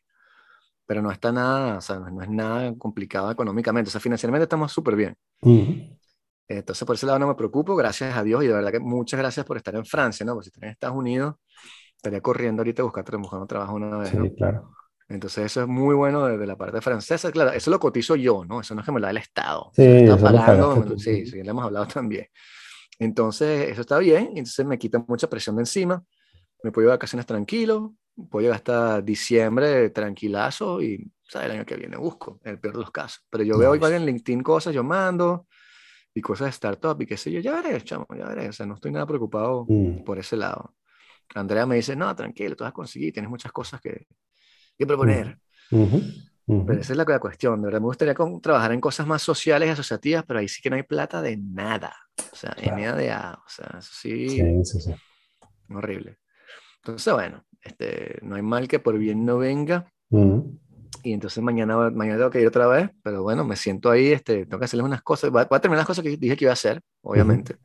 [0.88, 3.89] Pero no está nada, o sea, no, no es nada complicado económicamente.
[3.89, 5.15] O sea, financieramente estamos súper bien.
[5.43, 5.98] Ujú.
[6.49, 9.19] Entonces, por ese lado no me preocupo, gracias a Dios, y de verdad que muchas
[9.19, 10.33] gracias por estar en Francia, ¿no?
[10.33, 11.35] Porque si estaría en Estados Unidos,
[11.95, 14.23] estaría corriendo ahorita a buscar, buscando trabajo una vez, ¿no?
[14.23, 14.71] Sí, claro.
[15.07, 17.31] Entonces, eso es muy bueno de, de la parte francesa.
[17.31, 18.62] Claro, eso lo cotizo yo, ¿no?
[18.62, 19.71] Eso no es que me lo da el Estado.
[19.75, 22.25] Sí, eso lo pagando, sí, sí, le hemos hablado también.
[22.97, 26.03] Entonces, eso está bien, entonces me quita mucha presión de encima.
[26.63, 27.93] Me puedo ir de vacaciones tranquilo,
[28.29, 31.45] puedo llegar hasta diciembre tranquilazo y, ¿sabes?
[31.45, 33.23] El año que viene busco, en el peor de los casos.
[33.29, 35.45] Pero yo veo igual en LinkedIn cosas, yo mando
[36.13, 38.50] y cosas de startup y qué sé yo, ya veré, chamo, ya veré.
[38.50, 40.04] O sea, no estoy nada preocupado Mm.
[40.04, 40.76] por ese lado.
[41.36, 44.08] Andrea me dice, no, tranquilo, tú vas a conseguir, tienes muchas cosas que,
[44.78, 44.88] que Mm.
[44.88, 45.39] proponer.
[45.72, 46.02] Ujú.
[46.48, 46.65] Ujú.
[46.65, 49.22] Pero esa es la la cuestión, de verdad me gustaría con- trabajar en cosas más
[49.22, 51.93] sociales y asociativas, pero ahí sí que no hay plata de nada.
[52.32, 52.78] O sea, Claro.
[52.78, 54.93] N de A, o sea, eso sí, Sí, sí, sí.
[55.69, 56.17] horrible.
[56.78, 59.91] Entonces, bueno, este, no hay mal que por bien no venga.
[60.10, 60.60] Ujú.
[61.04, 64.45] Y entonces mañana, mañana tengo que ir otra vez, pero bueno, me siento ahí, este,
[64.45, 66.45] tengo que hacerles unas cosas, voy a, voy a terminar las cosas que dije que
[66.45, 67.56] iba a hacer, obviamente.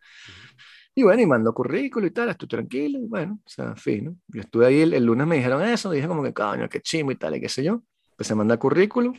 [0.95, 4.17] Y bueno, y mandó currículo y tal, estoy tranquilo, y bueno, o sea, fino.
[4.29, 7.11] Yo estuve ahí, el, el lunes me dijeron eso, dije como que, coño, qué chimo
[7.11, 7.83] y tal, y qué sé yo.
[8.13, 9.13] Empecé a mandar currículo,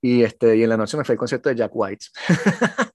[0.00, 2.06] y, este, y en la noche me fui al concierto de Jack White.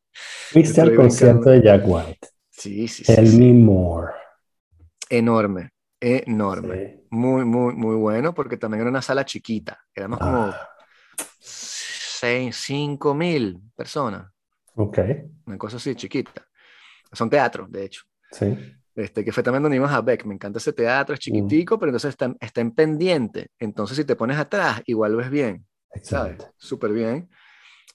[0.51, 2.27] Fuiste al concierto de Jack White.
[2.49, 3.13] Sí, sí, sí.
[3.13, 3.37] Tell sí.
[3.37, 4.11] me more.
[5.09, 5.72] Enorme,
[6.03, 6.75] enorme.
[6.87, 7.07] Sí.
[7.11, 9.79] Muy, muy, muy bueno, porque también era una sala chiquita.
[9.95, 10.69] Éramos como Ah,
[11.39, 14.31] 6, 5 mil personas,
[14.75, 14.99] ok,
[15.45, 16.45] una cosa así chiquita.
[17.11, 18.03] Son teatros, de hecho.
[18.31, 18.57] sí.
[18.95, 20.23] Este, que fue también donde íbamos a Beck.
[20.25, 23.47] Me encanta ese teatro, es chiquitico, pero entonces está, está en pendiente.
[23.57, 25.65] Entonces, si te pones atrás, igual ves bien,
[26.03, 26.33] ¿sabes?
[26.33, 26.45] Excelente.
[26.57, 27.27] Súper bien.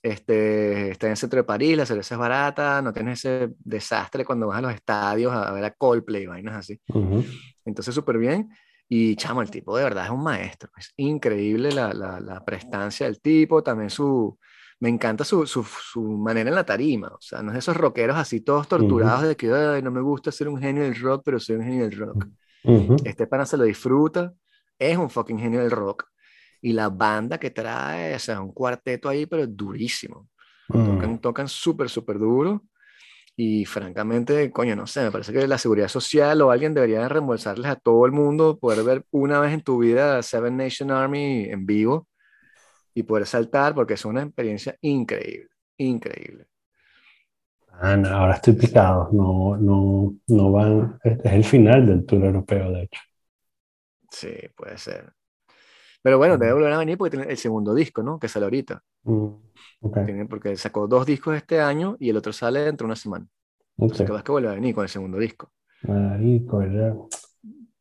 [0.03, 4.25] Este, está en el centro de París, la cerveza es barata, no tienes ese desastre
[4.25, 6.81] cuando vas a los estadios a, a ver a Coldplay y vainas así.
[6.89, 7.25] Ujú.
[7.69, 8.51] Entonces, súper bien.
[8.89, 10.71] Y chamo, el tipo de verdad es un maestro.
[10.77, 14.39] Es increíble la, la, la prestancia del tipo, también su...
[14.81, 17.09] Me encanta su, su, su manera en la tarima.
[17.09, 20.01] O sea, no es de esos rockeros así todos torturados de que Ay, no me
[20.01, 22.27] gusta ser un genio del rock, pero soy un genio del rock.
[22.65, 22.97] Ujú.
[23.05, 24.33] Este pana se lo disfruta,
[24.79, 26.05] es un fucking genio del rock.
[26.61, 30.29] Y la banda que trae, o sea, un cuarteto ahí, pero durísimo.
[30.83, 31.19] Tocan, Mm.
[31.21, 32.65] tocan súper, súper duro.
[33.41, 37.67] Y francamente, coño, no sé, me parece que la seguridad social o alguien debería reembolsarles
[37.71, 41.65] a todo el mundo poder ver una vez en tu vida Seven Nation Army en
[41.65, 42.09] vivo
[42.95, 45.49] y poder saltar porque es una experiencia increíble,
[45.79, 46.47] increíble.
[47.81, 49.09] Ah, no, ahora estoy picado.
[49.13, 50.99] No, no, no van.
[51.03, 53.01] Es es el final del tour europeo, de hecho.
[54.11, 55.15] Sí, puede ser.
[56.09, 58.19] Pero bueno, debe volver a venir porque tiene el segundo disco, ¿no?
[58.19, 58.83] Que sale ahorita.
[59.03, 59.27] Mm,
[60.07, 63.27] Tiene, porque sacó dos discos este año y el otro sale dentro de una semana.
[63.77, 63.93] ok.
[63.93, 65.53] Así que vas que vuelve a venir con el segundo disco.
[65.83, 66.95] Marico, ya.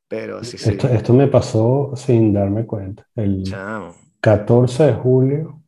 [0.09, 0.71] Pero sí, sí.
[0.71, 3.07] Esto, esto me pasó sin darme cuenta.
[3.15, 3.95] El Chamo.
[4.19, 5.61] 14 de julio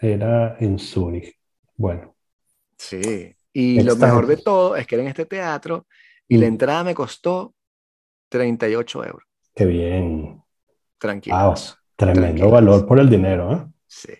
[0.00, 1.38] era en Zúrich.
[1.76, 2.16] Bueno,
[2.76, 3.36] Sí.
[3.52, 5.86] Y lo mejor de todo es que era en este teatro
[6.26, 6.48] y la Mm.
[6.48, 7.54] entrada me costó
[8.28, 9.22] 38 euros.
[9.54, 10.42] qué bien.
[10.98, 11.36] Tranquilo.
[12.00, 12.50] Tremendo Tranquilos.
[12.52, 13.66] valor por el dinero, ¿eh?
[13.86, 14.12] Sí.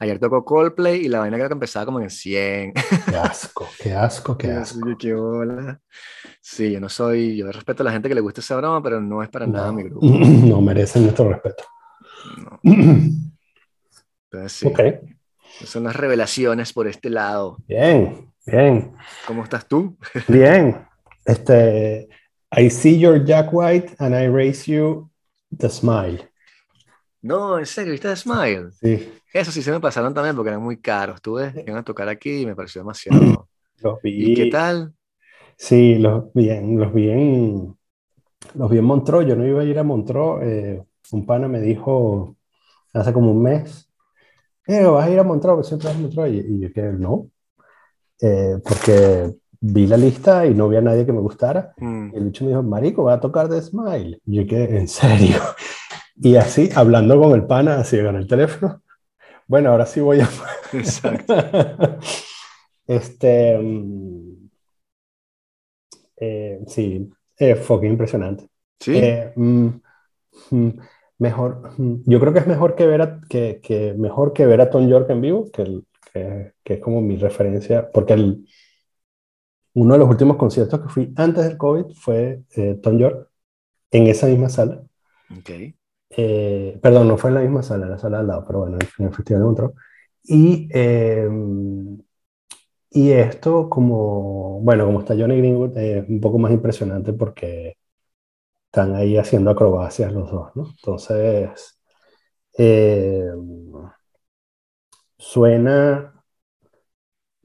[0.00, 2.72] Ayer tocó Coldplay y la vaina creo que empezaba como en 100.
[3.08, 4.96] Qué asco, qué asco, qué asco.
[4.98, 5.80] qué bola.
[6.40, 9.00] Sí, yo no soy, yo respeto a la gente que le gusta esa broma, pero
[9.00, 10.06] no es para nada mi grupo.
[10.06, 11.64] no merecen nuestro respeto.
[12.36, 12.60] No.
[14.30, 14.80] Entonces sí, Ok,
[15.64, 17.56] son las revelaciones por este lado.
[17.66, 18.92] bien, bien,
[19.26, 19.96] ¿Cómo estás tú?
[20.28, 20.86] bien.
[21.24, 22.08] Este,
[22.56, 25.10] I see your Jack White and I raise you
[25.56, 26.27] the smile.
[27.22, 28.70] No, en serio, ¿viste Smile?
[28.80, 31.22] Sí, Eso sí se me pasaron también porque eran muy caros.
[31.22, 33.48] Tuve que iban a tocar aquí y me pareció demasiado.
[33.82, 34.48] los ¿Y qué vi.
[34.48, 34.94] tal?
[35.56, 37.76] Sí, los vi en, los vi en,
[38.54, 39.26] los vi en Montreux.
[39.28, 40.42] Yo no iba a ir a Montreux.
[40.42, 42.36] eh, un pana me dijo
[42.94, 43.90] hace como un mes,
[44.68, 46.32] eh, vas a ir a Montreux, siempre vas a Montreux.
[46.34, 47.30] Y, y yo que no,
[48.20, 51.74] Eh, porque vi la lista y no vi a nadie que me gustara.
[51.80, 54.20] Mm, Y el bicho me dijo, marico, va a tocar The Smile.
[54.26, 55.36] Y yo que, ¿en serio?
[56.20, 58.82] Y así, hablando con el pana, así con el teléfono.
[59.48, 60.28] Bueno, ahora sí voy a...
[60.72, 61.34] exacto.
[62.86, 64.48] Este, mm,
[66.16, 68.48] eh, sí, es fucking impresionante.
[68.80, 69.68] Sí, Eh, mm,
[70.52, 70.68] mm,
[71.18, 74.60] mejor, mm, yo creo que es mejor que ver a, que, que mejor que ver
[74.60, 78.46] a Tom York en vivo, que, el- que, que es como mi referencia, porque el,
[79.74, 83.30] uno de los últimos conciertos que fui antes del COVID fue eh, Tom York
[83.92, 84.84] en esa misma sala.
[85.30, 85.50] ok.
[86.10, 88.78] Eh, perdón, no fue en la misma sala, en la sala al lado, pero bueno,
[88.98, 89.74] en el Festival de Montreux.
[90.24, 91.28] Y, eh,
[92.90, 97.76] y esto, como, bueno, como está Johnny Greenwood, es un poco más impresionante porque
[98.66, 100.66] están ahí haciendo acrobacias los dos, ¿no?
[100.70, 101.80] Entonces,
[102.58, 103.24] eh,
[105.18, 106.12] suena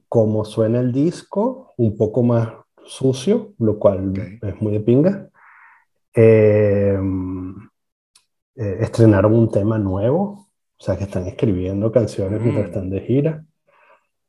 [0.08, 2.48] como suena el disco, un poco más
[2.86, 5.28] sucio, lo cual es muy de pinga.
[6.14, 6.98] Eh,
[8.56, 12.68] eh, estrenaron un tema nuevo, o sea que están escribiendo canciones mientras Mm.
[12.68, 13.44] están de gira.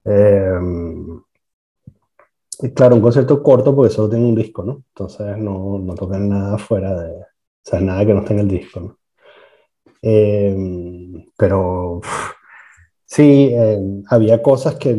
[0.06, 0.60] Eh,
[2.62, 4.84] y claro, un concierto corto porque solo tienen un disco, ¿no?
[4.90, 7.26] Entonces no, no tocan nada fuera de, o
[7.64, 8.98] sea, nada que no esté en el disco, ¿no?
[10.02, 10.56] Eh,
[11.38, 12.02] pero
[13.06, 14.92] sí, eh, había cosas que,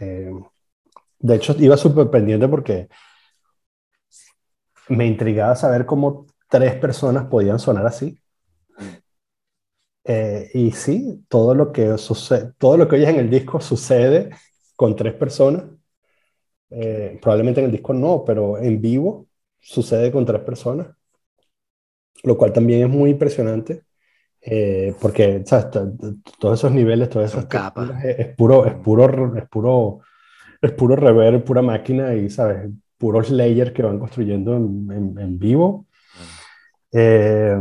[0.00, 0.30] eh,
[1.18, 2.88] de hecho, iba súper pendiente porque
[4.88, 8.18] me intrigaba saber cómo tres personas podían sonar así.
[10.04, 14.30] Eh, y sí, todo lo que sucede, todo lo que oyes en el disco sucede
[14.76, 15.64] con tres personas.
[16.70, 19.26] Eh, probablemente en el disco no, pero en vivo
[19.60, 20.88] sucede con tres personas,
[22.24, 23.84] lo cual también es muy impresionante,
[24.40, 25.66] eh, porque ¿sabes?
[26.38, 27.88] Todos esos niveles, todas esas capas.
[27.88, 30.00] texturas, es, es puro, es puro, es puro,
[30.60, 32.70] es puro reverb, pura máquina y, ¿sabes?
[33.02, 35.86] puros layers que van construyendo en, en, vivo.
[36.92, 37.58] Eh,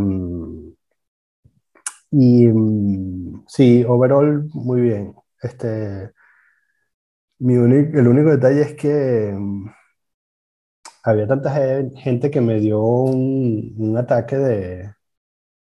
[2.11, 5.15] y mm, sí, overall, muy bien.
[5.41, 6.11] Este,
[7.39, 9.69] mi el único detalle es que mm,
[11.03, 11.51] había tanta
[11.95, 14.93] gente que me dio un, ataque de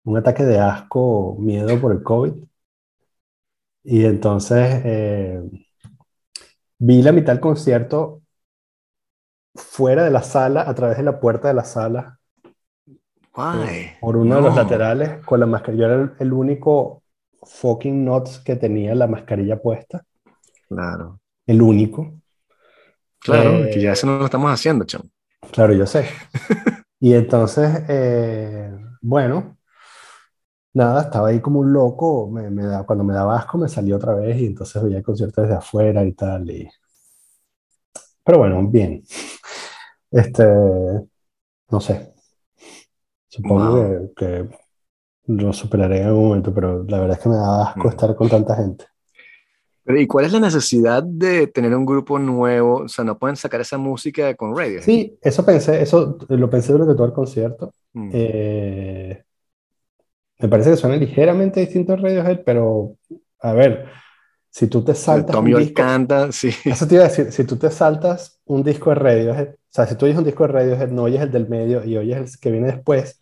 [0.05, 2.35] un ataque de asco, miedo por el COVID.
[3.85, 5.41] Y entonces eh,
[6.79, 8.23] vi la mitad del concierto
[9.55, 12.20] fuera de la sala, a través de la puerta de la sala.
[13.37, 13.93] Why?
[14.01, 15.87] Por uno de los laterales, con la mascarilla.
[15.87, 17.03] Yo era el, único
[17.43, 20.05] fucking nuts que tenía la mascarilla puesta.
[20.69, 21.21] Claro.
[21.47, 22.13] El único.
[23.21, 25.05] Claro, que ya eso no lo estamos haciendo, chamo.
[25.53, 26.07] Claro, yo sé.
[27.01, 28.71] y entonces, eh,
[29.03, 29.59] bueno,
[30.73, 32.29] nada, estaba ahí como un loco.
[32.31, 35.05] Me, me da, cuando me daba asco, me salí otra vez y entonces veía el
[35.05, 36.51] concierto desde afuera y tal.
[36.51, 36.69] Y...
[38.25, 39.03] Pero bueno, bien.
[40.11, 40.45] Este,
[41.71, 42.20] no sé.
[43.31, 44.49] Supongo que,
[45.27, 47.91] lo superaré en algún momento, pero la verdad es que me da asco mm.
[47.91, 48.85] estar con tanta gente.
[49.87, 52.83] ¿y cuál es la necesidad de tener un grupo nuevo?
[52.83, 54.83] O sea, ¿no pueden sacar esa música con radio?
[54.83, 57.73] Sí, eso pensé, eso lo pensé durante todo el concierto.
[57.93, 58.11] Mm.
[58.13, 59.23] Eh,
[60.39, 62.97] me parece que suena ligeramente distinto a Radiohead, pero
[63.41, 63.87] a ver,
[64.51, 65.35] si tú te saltas.
[65.35, 66.51] Tommy disco, canta, sí.
[66.65, 69.87] Eso te iba a decir, si tú te saltas un disco de Radiohead, o sea,
[69.87, 72.41] si tú oyes un disco de Radiohead, no oyes el del medio y oyes el
[72.41, 73.20] que viene después,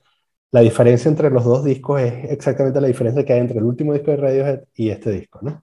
[0.50, 3.92] la diferencia entre los dos discos es exactamente la diferencia que hay entre el último
[3.92, 5.62] disco de Radiohead y este disco, ¿no?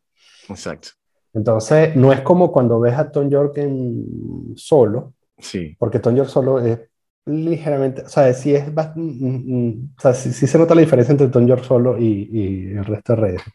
[0.49, 0.89] Exacto.
[1.33, 5.75] Entonces, no es como cuando ves a Tom York en solo, sí.
[5.79, 6.79] porque Tom York solo es
[7.25, 11.11] ligeramente, o sea, sí, es, mm, mm, mm, o sea, sí, se nota la diferencia
[11.11, 13.47] entre Tom York solo y, y el resto de Radiohead.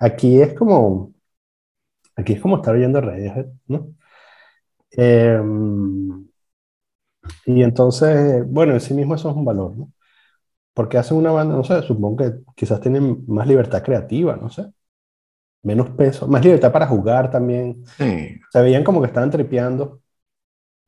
[0.00, 1.12] Aquí es como,
[2.16, 3.94] aquí es como estar oyendo Radiohead, ¿no?
[4.92, 6.28] Em,
[7.46, 9.92] y entonces, bueno, en sí mismo eso es un valor, ¿no?
[10.74, 14.66] Porque hacen una banda, no sé, supongo que quizás tienen más libertad creativa, no sé.
[15.62, 17.84] Menos peso, más libertad para jugar también.
[17.98, 18.40] Sí.
[18.50, 20.00] Se veían como que estaban tripeando,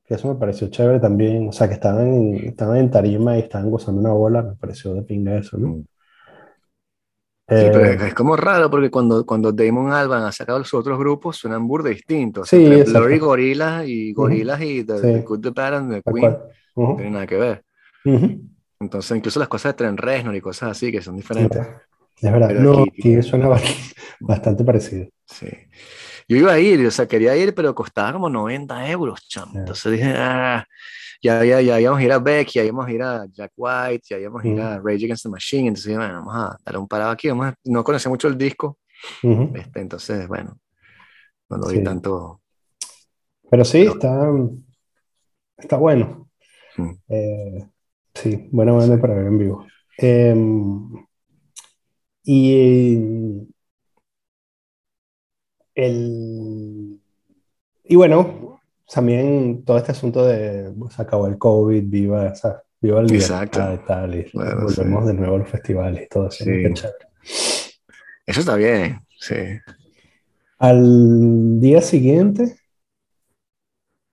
[0.05, 1.49] que eso me pareció chévere también.
[1.49, 4.95] O sea, que estaban en, estaban en tarima y estaban gozando una bola, me pareció
[4.95, 5.85] de pinga eso, ¿no?
[7.49, 10.99] Sí, pero eh, es como raro porque cuando, cuando Damon Alban ha sacado los otros
[10.99, 12.49] grupos suenan burde distintos.
[12.49, 16.39] Sí, Blurry Gorillas y Gorillas y The, Good, The Bad and The Queen
[16.77, 17.65] no tienen nada que ver.
[18.83, 21.67] Entonces, incluso las cosas de Trent Reznor y cosas así que son diferentes.
[22.21, 23.49] Es verdad, no, aquí, suena
[24.21, 25.09] bastante parecido.
[25.27, 25.49] Sí.
[26.29, 29.59] Yo iba a ir, o sea, quería ir, pero costaba como 90 euros, chamo.
[29.59, 30.65] Entonces dije, ah,
[31.21, 34.07] ya, ya, ya íbamos a ir a Beck, ya íbamos a ir a Jack White,
[34.11, 36.89] ya íbamos a ir a Rage Against the Machine, entonces bueno, vamos a darle un
[36.89, 38.79] parado aquí, vamos no conocía mucho el disco,
[39.23, 40.59] este, entonces bueno,
[41.49, 42.41] no lo vi tanto.
[43.51, 44.31] Pero sí, está,
[45.59, 46.29] está bueno.
[47.09, 47.69] Eh,
[48.15, 49.67] sí, buena banda para ver en vivo.
[49.99, 51.07] Em,
[52.25, 53.49] y
[55.75, 57.01] el,
[57.85, 58.61] y bueno,
[58.93, 63.61] también todo este asunto de se acabó el COVID, viva, esa, viva el Exacto.
[63.75, 66.45] y tal, y volvemos de nuevo a los festivales y todo eso.
[68.27, 69.35] Eso está bien, sí.
[70.59, 72.57] Al día siguiente,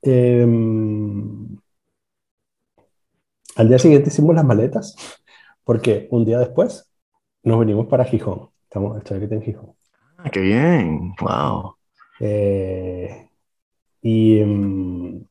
[0.01, 1.38] em,
[3.59, 4.95] al día siguiente hicimos las maletas,
[5.65, 6.89] porque un día después
[7.43, 8.51] nos venimos para Gijón.
[8.63, 9.75] Estamos, estoy aquí en Gijón.
[10.17, 11.75] Ah, qué bien, wow.
[12.21, 13.29] Eh,
[14.01, 15.25] y, mm,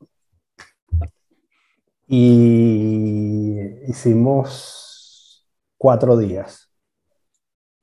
[2.07, 6.71] y hicimos cuatro días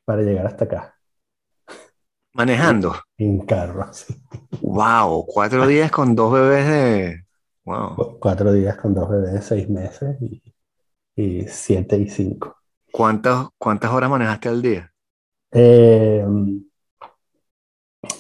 [0.04, 0.94] para llegar hasta acá.
[2.34, 2.94] Manejando.
[3.18, 4.14] En carro, sí.
[4.60, 7.25] Wow, cuatro días con dos bebés de...
[7.66, 8.18] Wow.
[8.20, 10.40] Cuatro días con dos bebés seis meses y,
[11.16, 12.56] y siete y cinco.
[12.92, 14.92] ¿Cuántas, ¿Cuántas horas manejaste al día?
[15.50, 16.24] Eh,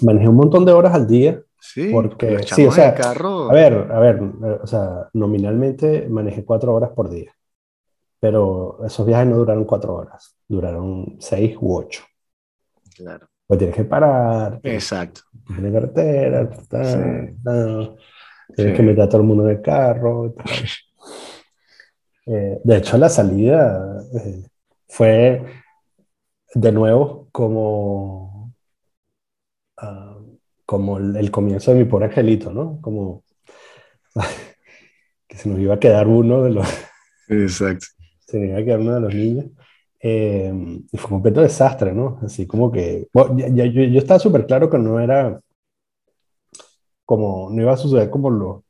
[0.02, 1.40] manejé un montón de horas al día.
[1.60, 4.20] Sí, porque sí, o sea, a ver, a ver,
[4.62, 7.32] o sea, nominalmente manejé cuatro horas por día,
[8.20, 12.02] pero esos viajes no duraron cuatro horas, duraron seis u ocho.
[12.96, 13.28] Claro.
[13.46, 14.60] Pues tienes que parar.
[14.62, 15.22] Exacto.
[15.46, 16.50] Tienes carretera,
[18.54, 20.34] tienes que meter a todo el mundo en el carro.
[22.28, 24.42] Eh, de hecho, la salida eh,
[24.88, 25.44] fue
[26.54, 28.52] de nuevo como
[29.76, 30.18] ah,
[30.66, 32.80] como el, comienzo de mi pobre angelito, ¿no?
[32.80, 33.22] Como
[35.28, 36.66] que se nos iba a quedar uno de los...
[37.28, 37.86] Exacto.
[38.26, 39.46] Se nos iba a quedar uno de los niños.
[40.00, 40.52] Eh,
[40.92, 42.18] y fue un completo desastre, ¿no?
[42.22, 43.08] Así como que...
[43.12, 45.40] Bueno, yo, yo, estaba súper claro que no era
[47.06, 47.48] como...
[47.50, 48.64] No iba a suceder como lo,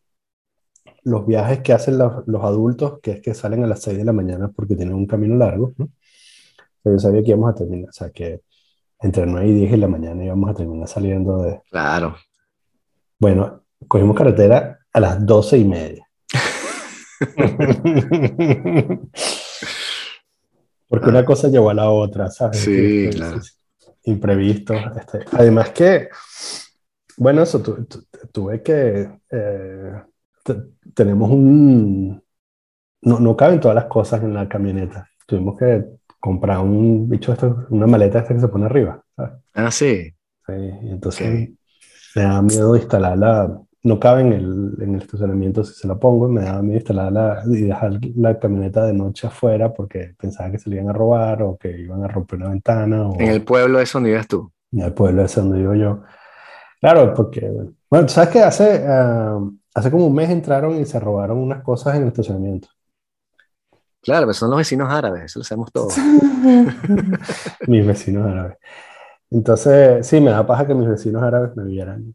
[1.02, 4.04] los viajes que hacen los, los adultos, que es que salen a las 6 de
[4.04, 5.88] la mañana porque tienen un camino largo, ¿no?
[6.82, 8.42] Pero yo sabía que íbamos a terminar, o sea, que
[9.00, 11.60] entre 9 y 10 de la mañana íbamos a terminar saliendo de...
[11.70, 12.14] Claro.
[13.18, 16.06] Bueno, cogimos carretera a las 12 y media.
[20.88, 22.60] Porque una cosa llevó a la otra, ¿sabes?
[22.60, 23.40] Sí, claro.
[24.04, 24.74] Imprevisto.
[24.74, 25.20] este.
[25.32, 26.08] Además que,
[27.16, 30.02] bueno, eso, tu- tu- tuve que, eh,
[30.44, 30.62] te-
[30.94, 32.22] tenemos un,
[33.02, 35.08] no, no caben todas las cosas en la camioneta.
[35.26, 35.84] Tuvimos que
[36.20, 39.34] comprar un bicho, esto, una maleta esta que se pone arriba, ¿sabes?
[39.54, 40.14] Ah, sí.
[40.46, 40.52] Sí,
[40.82, 41.50] y entonces Ok.
[42.14, 46.28] me da miedo instalarla, no cabe en el, en el estacionamiento si se la pongo,
[46.28, 50.70] me da miedo instalarla y dejar la camioneta de noche afuera porque pensaba que se
[50.70, 53.78] le iban a robar o que iban a romper una ventana o En el pueblo
[53.80, 54.50] es donde vives tú.
[54.72, 56.02] en el pueblo ese donde vivo yo.
[56.80, 59.38] Claro, porque, bueno, bueno, tú sabes que hace, ah,
[59.74, 62.68] hace como un mes entraron y se robaron unas cosas en el estacionamiento.
[64.02, 65.94] Claro, pero son los vecinos árabes, eso lo sabemos todos.
[67.66, 68.58] mis vecinos árabes.
[69.30, 72.14] Entonces, sí, me da paja que mis vecinos árabes me vieran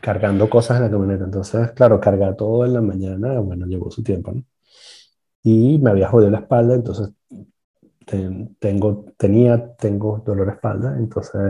[0.00, 1.24] cargando cosas en la camioneta.
[1.24, 4.44] Entonces, claro, cargar todo en la mañana, bueno, llevó su tiempo, ¿no?
[5.42, 7.10] Y me había jodido la espalda, entonces
[8.06, 11.40] ten- tengo, tenía, tengo dolor de espalda, entonces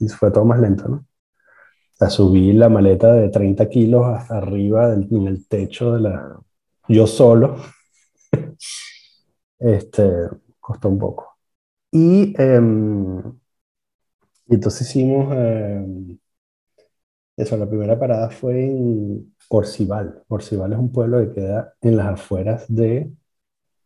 [0.00, 1.06] y fue todo más lento, ¿no?
[1.98, 6.40] Sea, subí la maleta de 30 kilos hasta arriba del, en el techo de la...
[6.88, 7.56] Yo solo.
[9.58, 10.04] Este,
[10.60, 11.36] costó un poco.
[11.92, 13.18] Y, em,
[14.48, 16.18] y entonces hicimos em,
[17.36, 20.22] eso, la primera parada fue en Orcival.
[20.28, 23.12] Orcival es un pueblo que queda en las afueras de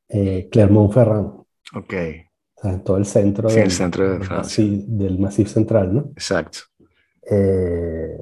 [0.08, 1.44] eh, Clermont-Ferrand,
[1.74, 1.92] Ok,
[2.56, 4.64] o sea, en todo el centro Sí, el del, centro de Francia.
[4.64, 6.14] macizo- del Massif Central, ¿no?
[6.16, 6.69] exacto.
[7.30, 8.18] Eh,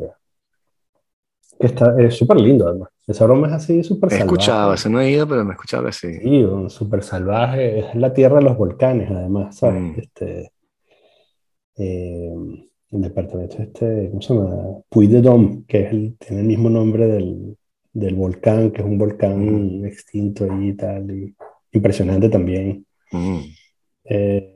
[1.58, 2.88] está, es súper lindo, además.
[3.06, 4.74] Esa broma es así, súper He escuchado, salvaje.
[4.80, 6.14] eso no he ido, pero me he escuchado que sí.
[6.20, 7.78] Sí, un súper salvaje.
[7.80, 9.80] Es la tierra de los volcanes, además, ¿sabes?
[9.82, 9.94] Mm.
[9.98, 10.52] Este,
[11.76, 12.34] eh,
[12.90, 14.56] el departamento este, ¿cómo se llama?
[14.88, 17.56] Puy de Dôme, que es el- tiene el mismo nombre del,
[17.92, 21.34] del volcán, que es un volcán extinto ahí y tal, y
[21.72, 22.84] impresionante también.
[23.12, 23.38] Mm.
[24.04, 24.54] Eh,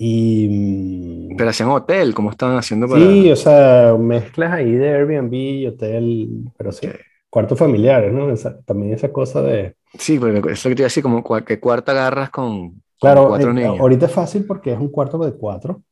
[0.00, 3.18] y mm, Pero hacían hotel, ¿cómo estaban haciendo para...?
[3.18, 7.00] sí, o sea, mezclas ahí de Airbnb hotel, pero sí, Ok.
[7.30, 8.30] cuartos familiares, ¿no?
[8.30, 9.76] Esa- también esa cosa de...
[9.98, 12.82] Sí, porque eso es lo que te iba a decir, como que cuarta agarras con,
[12.98, 13.76] con Claro, cuatro eh, niños.
[13.78, 15.82] ahorita es fácil porque es un cuarto de cuatro,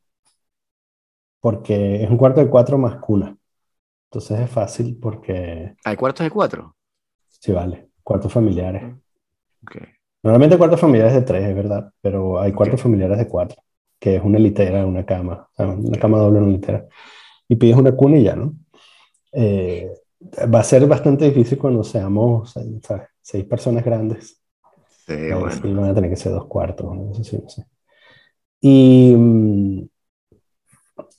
[1.39, 3.37] porque es un cuarto de cuatro más cuna.
[4.09, 6.77] Entonces es fácil porque, ¿Hay cuartos de cuatro?
[7.27, 8.83] sí, vale, cuartos familiares.
[9.63, 9.77] Ok.
[10.23, 12.81] Normalmente cuartos familiares de tres, es verdad, pero hay cuartos Ok.
[12.81, 13.61] familiares de cuatro,
[13.99, 16.87] que es una litera, una cama, o sea, una cama doble, una litera.
[17.49, 18.55] Y pides una cuna y ya, ¿no?
[19.33, 19.89] Eh,
[20.53, 23.09] va a ser bastante difícil cuando seamos, ¿sabes?
[23.21, 24.41] Seis personas grandes.
[25.07, 25.61] Sí, Eh, bueno.
[25.61, 27.65] sí, van a tener que ser dos cuartos, no sé si, no sé.
[28.61, 29.15] Y,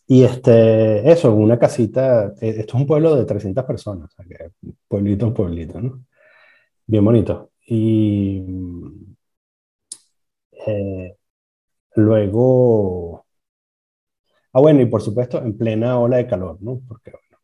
[0.07, 4.25] y este, eso, una casita, eh, esto es un pueblo de 300 personas, o sea
[4.27, 4.51] que
[4.89, 6.05] pueblito, pueblito, ¿no?
[6.87, 7.53] Bien bonito.
[7.67, 8.43] Y
[10.67, 11.17] eh,
[11.97, 13.27] luego,
[14.53, 16.81] ah, bueno, y por supuesto, en plena ola de calor, ¿no?
[16.89, 17.39] Porque, bueno,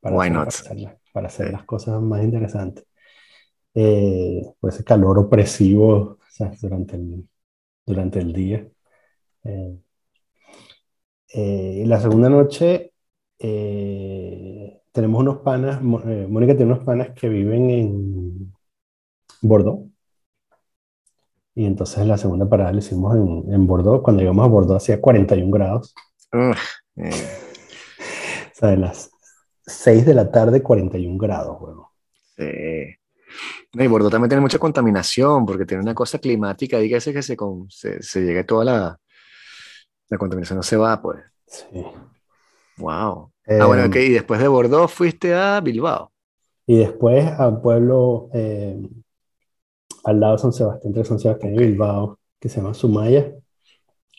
[0.00, 0.52] para Why hacer, not?
[0.52, 2.86] para hacer las- para hacer las cosas más interesantes.
[3.74, 6.60] Eh, pues ese calor opresivo, ¿sabes?
[6.62, 7.28] Durante el,
[7.86, 8.68] durante el día.
[9.44, 9.78] Eh,
[11.32, 12.92] eh, la segunda noche
[13.38, 18.54] eh, tenemos unos panas, eh, Mónica tiene unos panas que viven en
[19.42, 19.90] Bordeaux.
[21.54, 24.02] Y entonces la segunda parada la hicimos en, en Bordeaux.
[24.02, 25.94] Cuando llegamos a Bordeaux hacía 41 grados.
[26.32, 26.56] Ugh,
[26.96, 27.10] eh,
[28.52, 29.10] O sea, de las
[29.66, 31.90] 6 de la tarde, 41 grados, bueno.
[32.36, 32.44] sí.
[33.72, 37.68] Y Bordeaux también tiene mucha contaminación, porque tiene una cosa climática ahí que se, con-
[37.68, 39.00] se, se llegue toda la,
[40.08, 41.18] la contaminación, no se va, pues.
[41.46, 41.84] Sí.
[42.76, 43.32] Wow.
[43.46, 46.12] Eh, ah, bueno, ok, y después de Bordeaux fuiste a Bilbao.
[46.66, 48.80] Y después a un pueblo eh,
[50.04, 51.58] al lado de San Sebastián, entre San Sebastián y.
[51.58, 53.32] Bilbao, que se llama Sumaya.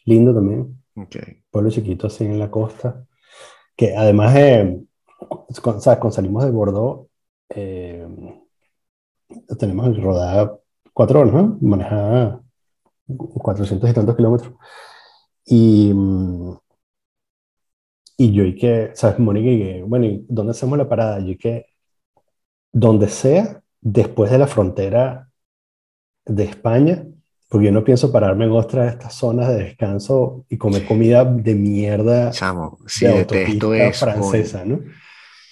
[0.05, 0.81] Lindo también.
[0.95, 1.15] Ok.
[1.51, 3.05] Pueblo chiquito así en la costa.
[3.75, 4.81] Que además, eh,
[5.61, 7.09] con- sea, cuando salimos de Bordeaux,
[7.49, 8.07] eh,
[9.59, 10.59] tenemos rodar
[10.93, 11.57] cuatro horas, ¿no?
[11.61, 12.41] Manejar
[13.07, 14.53] 400 y tantos kilómetros.
[15.45, 16.55] Y, mm,
[18.17, 19.19] y yo y que, ¿sabes?
[19.19, 21.19] Mónica y que, bueno, ¿y dónde hacemos la parada?
[21.19, 21.65] Yo y que,
[22.71, 25.24] donde sea, después de la frontera
[26.25, 27.03] de España,
[27.49, 31.23] porque yo no pienso pararme en otra de estas zonas de descanso y comer comida
[31.25, 34.05] de mierda Chamo, sí, de detesto eso.
[34.05, 34.21] coño.
[34.21, 34.79] francesa, ¿no?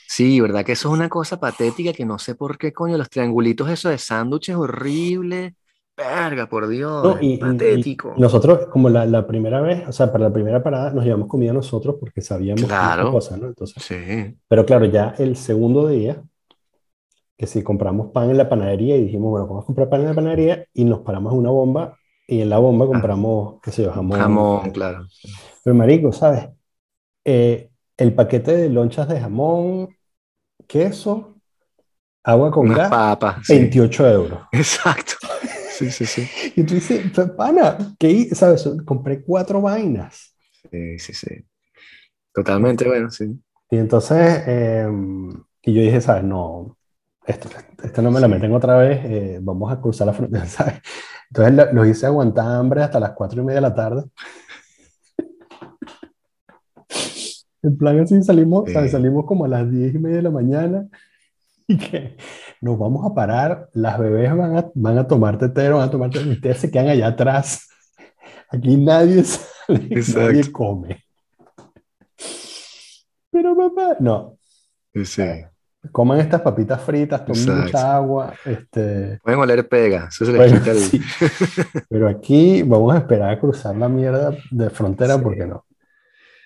[0.07, 0.63] Sí, ¿verdad?
[0.65, 3.89] Que eso es una cosa patética que no sé por qué, coño, los triangulitos, eso
[3.89, 5.55] de sándwiches horrible.
[5.95, 8.15] Verga, por Dios, No, es y, y- y patético.
[8.17, 11.53] nosotros, como la, la primera vez, o sea, para la primera parada, nos llevamos comida
[11.53, 13.11] nosotros porque sabíamos que Claro.
[13.11, 13.47] cosa, ¿no?
[13.47, 16.23] Entonces, Sí, pero claro, ya el segundo día,
[17.37, 20.07] que si compramos pan en la panadería y dijimos, bueno, vamos a comprar pan en
[20.07, 23.83] la panadería y nos paramos en una bomba y en la bomba compramos, qué sé
[23.83, 24.19] yo, jamón.
[24.19, 25.07] jamón, claro.
[25.63, 26.49] Pero marico, ¿sabes?
[27.25, 29.95] Eh, el paquete de lonchas de jamón,
[30.67, 31.35] queso,
[32.23, 33.47] agua con Unas gas, papas.
[33.47, 33.55] sí.
[33.55, 34.39] 28 euros.
[34.51, 35.13] Exacto.
[35.77, 36.23] Sí, sí, sí.
[36.55, 38.69] Y tú dices, "Pa- pana, ¿qué hi-?" ¿Sabes?
[38.85, 40.35] Compré cuatro vainas.
[40.71, 41.45] Sí, sí, sí.
[42.33, 43.39] Totalmente, bueno, sí.
[43.69, 44.87] Y entonces, eh,
[45.63, 46.23] y yo dije, ¿sabes?
[46.23, 46.77] No,
[47.25, 47.49] esto,
[47.83, 50.75] esto no me la meten otra vez, eh, vamos a cruzar la frontera, ¿sabes?
[51.29, 54.03] Entonces lo- los hice aguantar hambre hasta las cuatro y media de la tarde.
[57.61, 58.91] En plan así salimos, ¿sabes?
[58.91, 58.97] Sí.
[58.97, 60.87] Salimos como a las diez y media de la mañana
[61.67, 62.17] y que
[62.61, 66.09] nos vamos a parar, las bebés van a, van a tomar tetero, van a tomar
[66.09, 67.67] tetero, y ustedes se quedan allá atrás.
[68.49, 71.03] Aquí nadie sale, nadie come.
[73.31, 74.37] Pero papá, no,
[74.93, 75.23] Sí, sí.
[75.91, 77.63] Coman estas papitas fritas, tomen Exacto.
[77.63, 80.77] mucha agua, este, Pueden oler pega, eso se les Bueno, quita el...
[80.79, 81.01] sí.
[81.89, 85.21] pero aquí vamos a esperar a cruzar la mierda de frontera Sí.
[85.23, 85.65] porque no.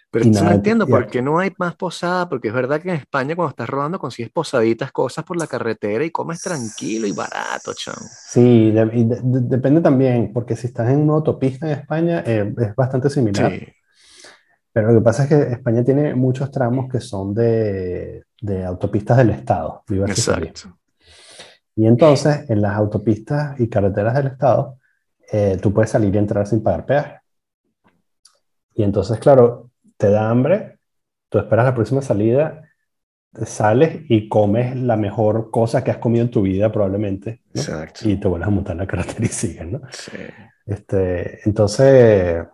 [0.10, 2.96] Pero Y no entiendo por qué no hay más posada, porque es verdad que en
[2.96, 7.74] España cuando estás rodando consigues posaditas, cosas por la carretera y comes tranquilo y barato,
[7.74, 7.98] chamo.
[8.30, 12.24] Sí, de- y de- de- depende también, porque si estás en una autopista en España
[12.26, 13.68] eh, es bastante similar, Sí,
[14.78, 19.18] pero lo que pasa es que España tiene muchos tramos que son de, de autopistas
[19.18, 20.78] del Estado, exacto.
[21.76, 24.78] Y entonces en las autopistas y carreteras del Estado
[25.32, 27.22] eh, tú puedes salir y entrar sin pagar peaje.
[28.76, 30.78] Y entonces, claro, te da hambre,
[31.28, 32.62] tú esperas la próxima salida,
[33.48, 37.62] sales y comes la mejor cosa que has comido en tu vida probablemente, ¿no?
[37.62, 38.08] Exacto.
[38.08, 39.82] Y te vuelves a montar en la carretera y sigues, ¿no?
[39.90, 40.18] Sí.
[40.68, 42.46] Este, entonces,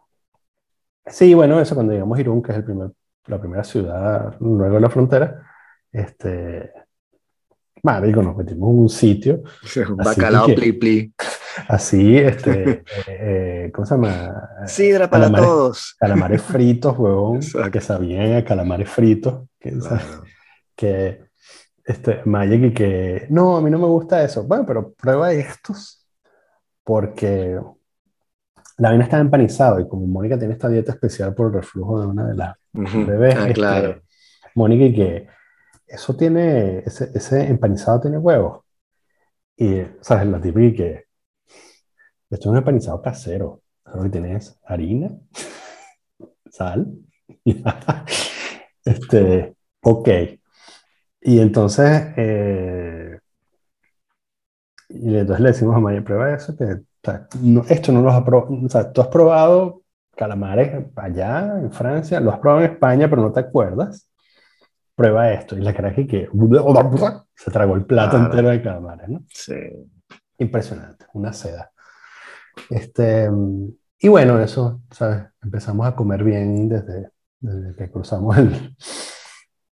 [1.05, 2.91] sí, bueno, eso cuando llegamos a Irún, que es el primer,
[3.27, 5.41] la primera ciudad luego de la frontera,
[5.91, 6.71] este,
[7.81, 9.43] bueno, digo, nos metimos en un sitio
[9.89, 11.13] Un Bacalao que- pli pli.
[11.67, 14.49] así, este, eh, eh, ¿cómo se llama?
[14.65, 15.95] Sidra para Calamares, todos.
[15.99, 17.71] calamares fritos, huevón, Exacto.
[17.71, 20.23] que sabían a calamares fritos, que, Claro.
[20.75, 21.25] que
[21.85, 24.43] este, Magic y que, no, a mí no me gusta eso.
[24.45, 26.07] Bueno, pero prueba estos,
[26.83, 27.59] porque
[28.83, 32.07] la vaina está empanizado y como Mónica tiene esta dieta especial por el reflujo de
[32.07, 34.01] una de las bebés, Ah, este, claro.
[34.55, 35.27] Mónica y que
[35.87, 38.65] eso tiene, ese, ese empanizado tiene huevos.
[39.55, 40.27] Y, ¿sabes?
[40.27, 41.05] La típica que
[42.29, 43.61] esto es un empanizado casero.
[43.85, 45.11] Lo que tiene es harina,
[46.51, 46.85] sal.
[48.83, 50.09] este, ok.
[51.21, 53.17] Y entonces, eh,
[54.89, 58.09] y entonces le decimos a Maya, prueba eso, que o sea, no- esto no lo
[58.11, 59.81] has probado, o sea, tú has probado
[60.15, 64.09] calamares allá en Francia, lo has probado en España, pero no te acuerdas.
[64.95, 65.57] Prueba esto.
[65.57, 66.29] Y la cara que, que
[67.35, 69.23] se tragó el plato entero de calamares, ¿no?
[69.33, 69.55] Sí.
[70.37, 71.71] Impresionante, una seda.
[72.69, 73.29] Este,
[73.99, 75.23] y bueno, eso, ¿sabes?
[75.41, 78.75] Empezamos a comer bien desde, desde que cruzamos el...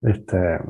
[0.03, 0.61] Este,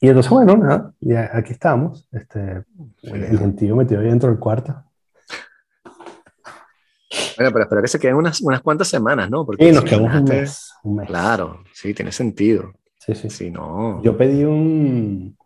[0.00, 2.08] y entonces, bueno, nada, ya aquí estamos.
[2.10, 2.64] Este,
[3.02, 4.83] el gentío metido ahí dentro del cuarto.
[7.36, 9.44] Bueno, pero espero que se queden unas, unas cuantas semanas, ¿no?
[9.44, 10.72] Porque Y nos si quedamos un mes.
[10.84, 11.06] Un mes.
[11.08, 12.72] Claro, sí, tiene sentido.
[12.98, 13.28] Sí, sí.
[13.30, 15.36] Si no, Yo pedí un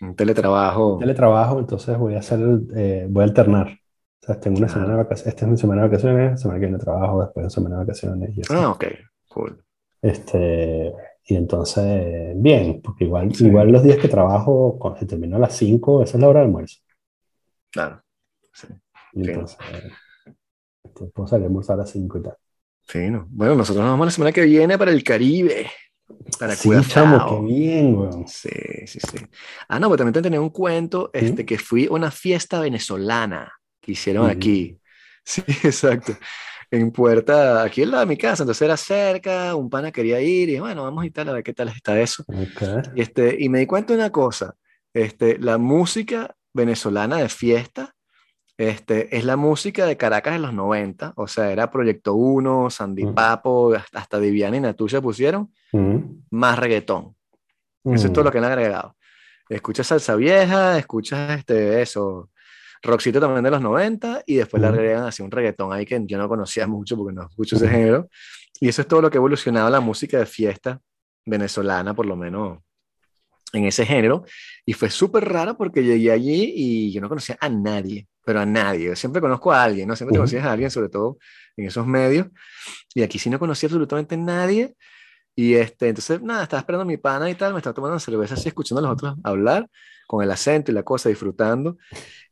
[0.00, 0.98] un teletrabajo.
[1.00, 2.38] teletrabajo, entonces voy a hacer,
[2.76, 3.68] eh, voy a alternar.
[4.22, 4.70] O sea, tengo una Ah.
[4.70, 7.50] semana de vacaciones, esta es mi semana de vacaciones, semana que viene trabajo, después una
[7.50, 8.42] semana de vacaciones y.
[8.50, 8.84] Ah, ok,
[9.28, 9.64] cool.
[10.02, 10.92] Este,
[11.24, 13.46] y entonces, bien, porque igual, Sí.
[13.46, 16.40] igual los días que trabajo, cuando se termina a las 5, esa es la hora
[16.40, 16.78] de almuerzo.
[17.72, 18.02] Claro.
[18.52, 18.66] Sí,
[19.14, 19.22] Sí.
[20.84, 22.34] Este, puedo salir a almorzar a las 5 y tal.
[22.84, 23.26] fino.
[23.30, 25.70] Bueno, nosotros nos vamos la semana que viene para el Caribe.
[26.38, 28.26] Para Sí, chamo, qué bien, weón.
[28.26, 28.48] Sí,
[28.86, 29.18] sí, sí.
[29.68, 31.26] Ah, no, pues también te tenía un cuento, ¿Sí?
[31.26, 34.30] este, que fui a una fiesta venezolana que hicieron Mm.
[34.30, 34.78] aquí.
[35.24, 36.16] Sí, exacto.
[36.70, 40.48] En Puerta, aquí al lado de mi casa, entonces era cerca, un pana quería ir,
[40.50, 42.24] y bueno, vamos y tal, a ver qué tal está eso.
[42.28, 42.62] Ok.
[42.94, 44.54] Y, este, y me di cuenta de una cosa,
[44.94, 47.94] este, la música venezolana de fiesta
[48.58, 53.06] este, es la música de Caracas de los 90, o sea, era Proyecto 1, Sandy
[53.06, 53.14] Mm.
[53.14, 57.14] Papo, hasta, hasta Diviana y Natucha pusieron, Mm, más reggaetón.
[57.84, 58.26] Eso es todo mm.
[58.26, 58.96] lo que han agregado.
[59.48, 62.30] Escuchas salsa vieja, escuchas este, eso,
[62.82, 66.18] rockcito también de los 90 y después le agregan así un reggaetón ahí que yo
[66.18, 68.08] no conocía mucho porque no escucho ese género.
[68.60, 70.80] Y eso es todo lo que ha evolucionado la música de fiesta
[71.24, 72.58] venezolana, por lo menos
[73.52, 74.24] en ese género.
[74.64, 78.46] Y fue súper raro porque llegué allí y yo no conocía a nadie, pero a
[78.46, 78.86] nadie.
[78.86, 79.96] Yo siempre conozco a alguien, ¿no?
[79.96, 81.18] Siempre te conocías a alguien, sobre todo
[81.56, 82.28] en esos medios.
[82.94, 84.74] Y aquí sí no conocía absolutamente a nadie.
[85.34, 88.00] Y este, entonces, nada, estaba esperando a mi pana y tal, me estaba tomando una
[88.00, 89.68] cerveza así, escuchando a los otros hablar,
[90.08, 91.78] con el acento y la cosa, disfrutando.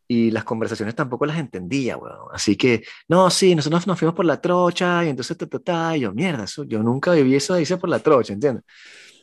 [0.09, 2.29] Y las conversaciones tampoco las entendía, weón.
[2.33, 5.97] Así que, no, sí, nosotros nos fuimos por la trocha y entonces, ta, ta, ta,
[5.97, 8.65] y yo, mierda, eso, yo nunca viví eso de irse por la trocha, ¿entiendes?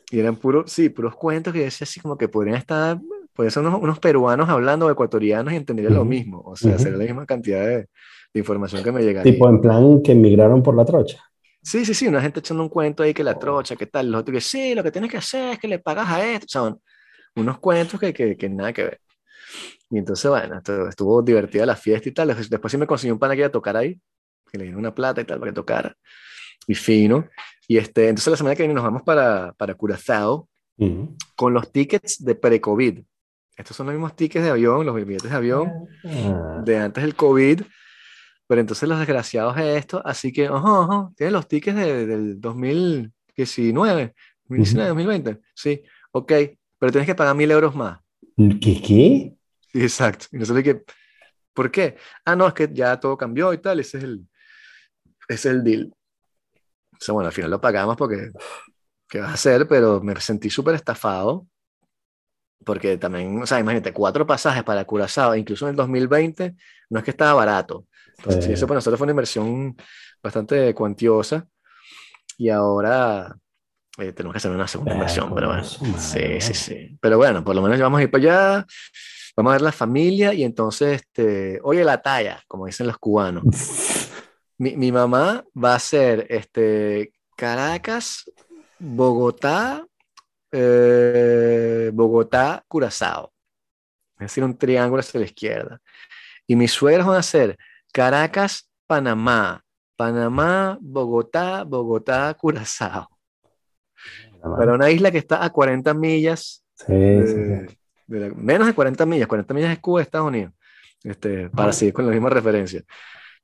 [0.10, 3.00] Y eran puros, sí, puros cuentos que decía así como que podrían estar,
[3.34, 6.80] podrían ser unos, unos peruanos hablando, ecuatorianos y entenderían lo mismo, o sea, Ujú.
[6.84, 9.34] sería la misma cantidad de, de información que me llegaría.
[9.34, 11.24] Tipo en plan que emigraron por la trocha.
[11.62, 14.22] Sí, sí, sí, una gente echando un cuento ahí que la trocha, que tal, los
[14.22, 16.50] otros que sí, lo que tienes que hacer es que le pagas a esto, o
[16.50, 16.82] sea, un-
[17.36, 19.00] unos cuentos que, que, que nada que ver.
[19.90, 22.28] Y entonces, bueno, estu- estuvo divertida la fiesta y tal.
[22.30, 24.00] Después, después sí me consiguió un pana que iba a tocar ahí,
[24.52, 25.96] que le dieron una plata y tal para que tocara.
[26.68, 27.28] Y fino.
[27.68, 30.48] Y este, entonces la semana que viene nos vamos para, para Curazao
[30.78, 31.16] Ujú.
[31.36, 33.00] con los tickets de pre-COVID.
[33.56, 35.72] Estos son los mismos tickets de avión, los billetes de avión
[36.06, 37.62] Ah, de antes del COVID.
[38.48, 44.14] Pero entonces los desgraciados de esto, así que, ajá, tienen los tickets de- del 2019,
[44.48, 45.40] 2019, 2020.
[45.56, 46.32] Sí, ok,
[46.78, 48.00] pero tienes que pagar mil euros más.
[48.36, 48.82] ¿Qué?
[48.82, 49.34] ¿Qué?
[49.74, 50.26] Exacto.
[50.32, 50.84] Y nosotros que,
[51.54, 51.96] ¿por qué?
[52.26, 54.28] Ah, no, es que ya todo cambió y tal, ese es el,
[55.28, 55.94] ese es el deal.
[56.94, 58.32] O sea, bueno, al final lo pagamos porque,
[59.10, 59.68] ¿qué vas a hacer?
[59.68, 61.48] Pero me sentí súper estafado
[62.66, 66.56] porque también, o sea, imagínate, cuatro pasajes para Curazao, incluso en el 2020,
[66.90, 67.88] no es que estaba barato.
[68.18, 68.54] Entonces, Sí.
[68.54, 69.76] eso para nosotros fue una inversión
[70.24, 71.46] bastante cuantiosa
[72.38, 73.36] y ahora
[73.98, 76.98] eh, tenemos que hacer una segunda inversión, pero bueno, sí, sí, sí.
[77.02, 78.66] Pero bueno, por lo menos vamos a ir para allá,
[79.36, 83.44] vamos a ver la familia y entonces, este, oye, la talla, como dicen los cubanos.
[84.64, 88.24] Mi, mi mamá va a ser este, Caracas,
[88.80, 89.86] Bogotá,
[90.52, 93.34] eh, Bogotá, Curazao.
[94.14, 95.82] Es decir, un triángulo hacia la izquierda.
[96.48, 97.58] Y mis suegros van a ser
[97.92, 99.62] Caracas, Panamá,
[99.98, 103.10] Panamá, Bogotá, Bogotá, Curazao.
[104.42, 107.78] Para una isla que está a 40 millas, Sí, sí, de- sí.
[108.08, 110.54] de la- menos de 40 millas, 40 millas es Cuba, Estados Unidos,
[111.04, 112.82] este, para seguir con la misma referencia.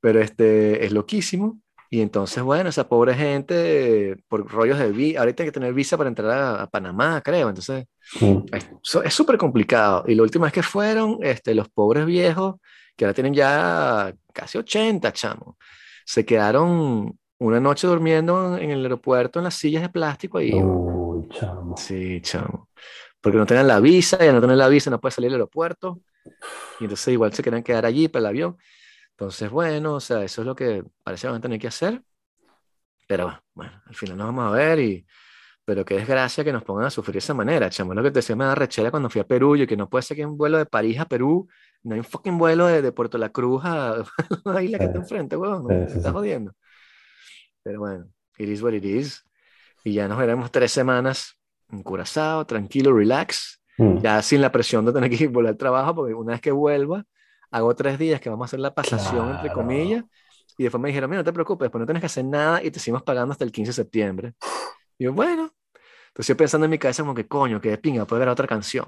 [0.02, 1.60] Pero este, es loquísimo.
[1.91, 5.97] Y entonces, bueno, esa pobre gente, por rollos de visa, ahorita hay que tener visa
[5.97, 7.50] para entrar a, a Panamá, creo.
[7.50, 7.86] Entonces,
[8.22, 8.43] Mm.
[9.04, 10.04] es súper complicado.
[10.08, 12.56] Y la última vez que fueron, este, los pobres viejos,
[12.95, 15.58] que ahora tienen ya casi 80, chamo,
[16.06, 20.52] se quedaron una noche durmiendo en, el aeropuerto en las sillas de plástico ahí.
[20.54, 21.78] Uy, chamo.
[21.78, 22.70] Sí, chamo.
[23.22, 25.41] Porque no tenían la visa, y al no tener la visa no puede salir del
[25.41, 26.02] aeropuerto.
[26.80, 28.58] Y entonces igual se querían quedar allí para el avión.
[29.20, 32.01] Entonces, bueno, o sea, eso es lo que parece que van a tener que hacer.
[33.05, 35.05] Pero bueno, al final nos vamos a ver y...
[35.65, 37.93] Pero qué desgracia que nos pongan a sufrir de esa manera, chamo.
[37.93, 40.01] Lo que te decía me da rechera cuando fui a Perú, y que no puede
[40.01, 41.47] ser que un vuelo de París a Perú,
[41.84, 44.03] no hay un fucking vuelo de, de Puerto La Cruz a
[44.45, 45.65] la isla que está enfrente, weón.
[45.67, 46.53] Me estás jodiendo.
[47.61, 48.07] Pero bueno,
[48.38, 49.24] it is what it is.
[49.84, 51.38] Y ya nos veremos tres semanas
[51.70, 54.01] en Curazao, tranquilo, relax, Mm.
[54.01, 57.05] ya sin la presión de tener que volver al trabajo, porque una vez que vuelva,
[57.52, 59.54] hago tres días que vamos a hacer la pasación, entre Claro.
[59.54, 60.04] comillas,
[60.58, 62.72] y después me dijeron, mira, no te preocupes, después no tienes que hacer nada y
[62.72, 64.34] te seguimos pagando hasta el 15 de septiembre.
[64.97, 65.52] Y yo, bueno,
[66.10, 68.47] entonces yo pensando en mi cabeza como que coño, que de pinga, puede haber otra
[68.47, 68.86] canción.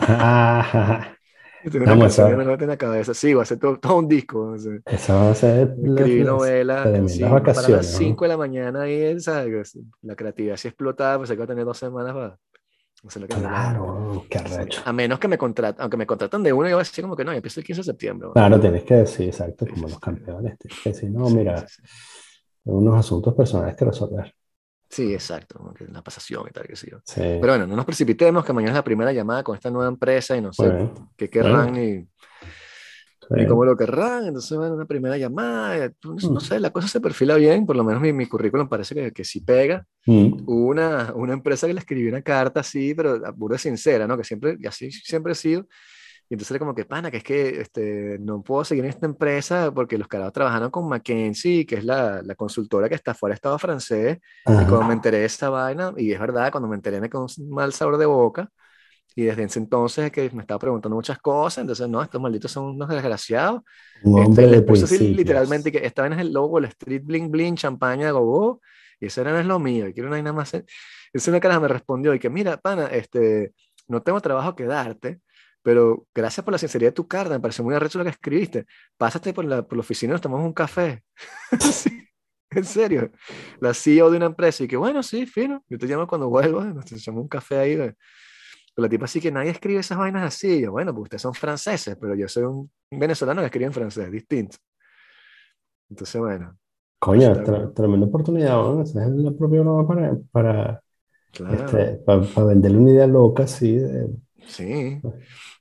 [0.00, 1.12] Ah,
[1.64, 4.52] Y tengo una canción en la cabeza, sí, va a ser todo, todo un disco.
[4.52, 7.92] o sea, Eso va a ser las- Escribí las novela, tremendas sí, para las vacaciones.
[7.92, 7.98] ¿no?
[7.98, 9.78] 5 de la mañana ahí, ¿sabes?
[10.02, 12.38] La creatividad así explotada, pues hay que tener dos semanas para
[13.14, 13.34] lo que.
[13.34, 14.82] Claro, qué Sí, arrecho.
[14.84, 17.16] A menos que me contraten, aunque me contratan de uno, yo voy a decir como
[17.16, 18.28] que no, ya empieza el 15 de septiembre.
[18.28, 18.34] ¿no?
[18.34, 20.58] Claro, tienes que decir, exacto, Sí, como sí, los campeones.
[20.58, 21.66] Tienes que decir, no, Sí, mira,
[22.64, 24.34] unos asuntos personales que resolver.
[24.88, 26.88] Sí, exacto, la pasación y tal, que sí.
[26.90, 26.98] yo.
[27.14, 30.36] Pero bueno, no nos precipitemos, que mañana es la primera llamada con esta nueva empresa
[30.36, 31.72] y no sé Bueno, qué querrán bueno.
[31.72, 32.08] ni,
[33.34, 33.34] sí.
[33.38, 34.26] ni cómo lo querrán.
[34.26, 36.40] Entonces, bueno, una primera llamada, eh, pues, no Mm.
[36.40, 39.24] sé, la cosa se perfila bien, por lo menos mi, mi currículum parece que, que
[39.24, 39.86] sí pega.
[40.06, 40.44] Mm.
[40.46, 44.16] Hubo una, una empresa que le escribió una carta así, pero a pura sincera, ¿no?
[44.16, 45.66] Que siempre, y así siempre he sido.
[46.28, 49.06] Y entonces era como que, pana, que es que este, no puedo seguir en esta
[49.06, 53.32] empresa porque los carajos trabajaron con McKinsey, que es la, la consultora que está fuera
[53.32, 54.18] del Estado francés.
[54.58, 54.66] Y Ajá.
[54.66, 57.50] cuando me enteré de esta vaina, y es verdad, cuando me enteré me quedó un
[57.50, 58.50] mal sabor de boca.
[59.16, 62.66] Y desde ese entonces que me estaba preguntando muchas cosas, entonces, no, estos malditos son
[62.66, 63.62] unos desgraciados.
[64.00, 65.12] Un Este, hombre le de puse así principios.
[65.14, 68.60] literalmente que esta vaina es el logo, el Street Bling Bling, champaña, gogo,
[69.00, 70.54] y eso no es lo mío, y quiero una vaina más.
[70.54, 73.52] Entonces una cara me respondió y que, mira, pana, este,
[73.88, 75.20] no tengo trabajo que darte,
[75.62, 78.66] pero gracias por la sinceridad de tu carta, me pareció muy arrecho lo que escribiste.
[78.96, 81.02] Pásate por la, por la oficina y nos tomamos un café.
[81.60, 82.08] Sí,
[82.50, 83.10] en serio.
[83.60, 86.64] La CEO de una empresa y que, bueno, sí, fino, yo te llamo cuando vuelva,
[86.66, 87.94] nos echamos un café ahí de,
[88.76, 90.60] Pero la tipa sí que nadie escribe esas vainas así.
[90.60, 94.10] Yo, bueno, pues ustedes son franceses, pero yo soy un venezolano que escribe en francés,
[94.10, 94.58] distinto.
[95.88, 96.58] Entonces, bueno.
[96.98, 98.82] Coño, tremenda oportunidad, ¿no?
[98.82, 100.82] Esa es la propia broma para, para,
[101.32, 103.80] este, para, venderle una idea loca, sí.
[104.46, 105.00] Sí.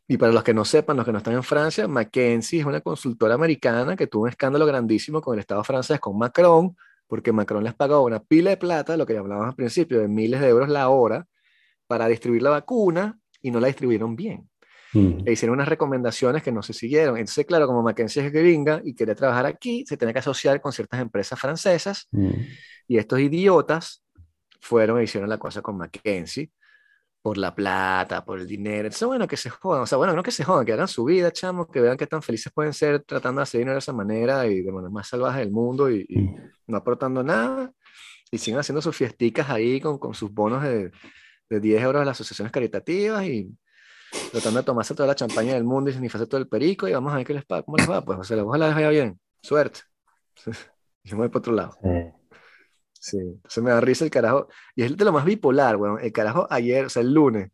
[0.10, 2.82] Y para los que no sepan, los que no están en Francia, McKinsey es una
[2.82, 6.76] consultora americana que tuvo un escándalo grandísimo con el Estado francés, con Macron,
[7.08, 10.42] porque Macron les pagó una pila de plata, lo que hablábamos al principio, de miles
[10.42, 11.26] de euros la hora,
[11.88, 14.50] para distribuir la vacuna y no la distribuyeron bien.
[14.94, 15.28] Mm.
[15.28, 17.18] E hicieron unas recomendaciones que no se siguieron.
[17.18, 20.72] Entonces, claro, como Mackenzie es gringa y quería trabajar aquí, se tenía que asociar con
[20.72, 22.32] ciertas empresas francesas mm.
[22.88, 24.04] y estos idiotas
[24.62, 26.52] fueron y hicieron la cosa con Mackenzie
[27.22, 28.86] por la plata, por el dinero.
[28.86, 29.82] Entonces, bueno, que se jodan.
[29.82, 32.08] O sea, bueno, no que se jodan, que hagan su vida, chamos, que vean qué
[32.08, 35.08] tan felices pueden ser tratando de hacer dinero de esa manera y de manera más
[35.08, 36.36] salvaje del mundo y, mm.
[36.68, 37.72] no aportando nada.
[38.32, 40.92] Y siguen haciendo sus fiesticas ahí con, con sus bonos de,
[41.50, 43.50] de 10 euros a las asociaciones caritativas y
[44.32, 47.14] tratando de tomarse toda la champaña del mundo y hacer todo el perico y vamos
[47.14, 48.04] a ver qué les pasa, cómo les va.
[48.04, 49.20] Pues, o sea, ojalá les vaya bien.
[49.42, 49.82] Suerte.
[51.04, 51.78] Yo me voy para otro lado.
[52.94, 53.20] Sí.
[53.20, 54.48] Entonces me da risa el carajo.
[54.76, 56.00] Y es de lo más bipolar, bueno.
[56.00, 57.52] El carajo ayer, o sea, el lunes,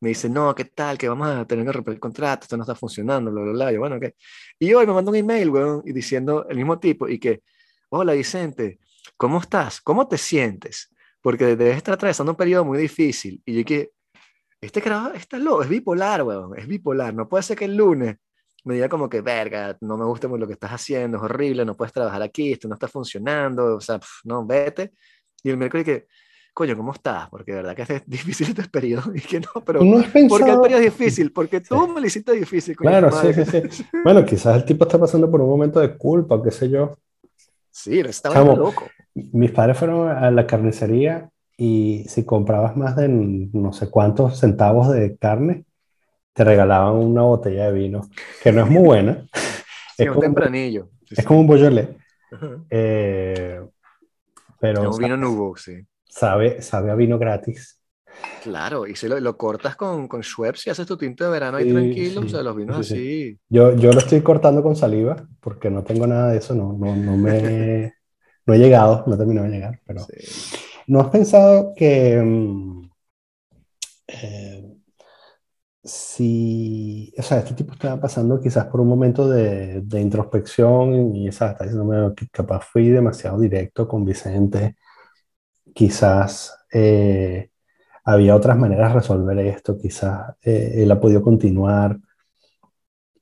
[0.00, 0.98] me dice, no, ¿qué tal?
[0.98, 3.72] Que vamos a tener que romper el contrato, esto no está funcionando, bla, bla, bla.
[3.72, 4.14] yo, bueno, ¿qué?
[4.58, 7.42] Y hoy me manda un email, weón, y diciendo el mismo tipo, y que,
[7.90, 8.80] hola Vicente,
[9.16, 9.80] ¿cómo estás?
[9.80, 10.90] ¿Cómo te sientes?
[11.22, 13.42] Porque debes estar atravesando un periodo muy difícil.
[13.44, 13.90] Y yo que,
[14.60, 17.14] este carajo está loco, es bipolar, weón, es bipolar.
[17.14, 18.16] No puede ser que el lunes
[18.64, 21.76] me diga como que, verga, no me gusta lo que estás haciendo, es horrible, no
[21.76, 24.92] puedes trabajar aquí, esto no está funcionando, o sea, no, vete.
[25.42, 26.06] Y el miércoles que,
[26.52, 27.28] coño, ¿cómo estás?
[27.30, 29.14] Porque de verdad que es difícil este periodo.
[29.14, 31.32] Y que no, pero ¿No ¿por qué el periodo es difícil?
[31.32, 32.76] Porque tú me lo hiciste difícil.
[32.76, 33.86] Claro, sí, sí, sí.
[34.04, 36.98] bueno, quizás el tipo está pasando por un momento de culpa, qué sé yo.
[37.70, 38.88] Sí, estaba loco.
[39.14, 44.90] Mis padres fueron a la carnicería y si comprabas más de no sé cuántos centavos
[44.90, 45.64] de carne,
[46.32, 48.08] te regalaban una botella de vino,
[48.42, 49.26] que no es muy buena.
[49.98, 50.88] es, un como, tempranillo.
[51.10, 51.96] es como un boyolé.
[52.70, 53.60] Eh,
[54.58, 54.82] pero...
[54.82, 55.84] Es un vino nuevo, sí.
[56.08, 57.80] Sabe, sabe a vino gratis.
[58.42, 61.58] Claro, y si lo, lo, cortas con, con Schweppes y haces tu tinto de verano
[61.58, 63.38] ahí tranquilo, o sea, los vinos así.
[63.48, 66.96] Yo, yo lo estoy cortando con saliva porque no tengo nada de eso, no, no,
[66.96, 67.94] no me...
[68.50, 70.04] no he llegado, no he terminado de llegar, pero...
[70.88, 72.20] ¿No has pensado que...
[72.20, 72.90] Mm,
[74.08, 74.76] eh,
[75.84, 81.28] si, o sea, este tipo estaba pasando quizás por un momento de, de introspección y
[81.28, 84.76] esa, está diciendo que capaz fui demasiado directo con Vicente,
[85.72, 87.50] quizás eh,
[88.04, 91.98] había otras maneras de resolver esto, quizás eh, él ha podido continuar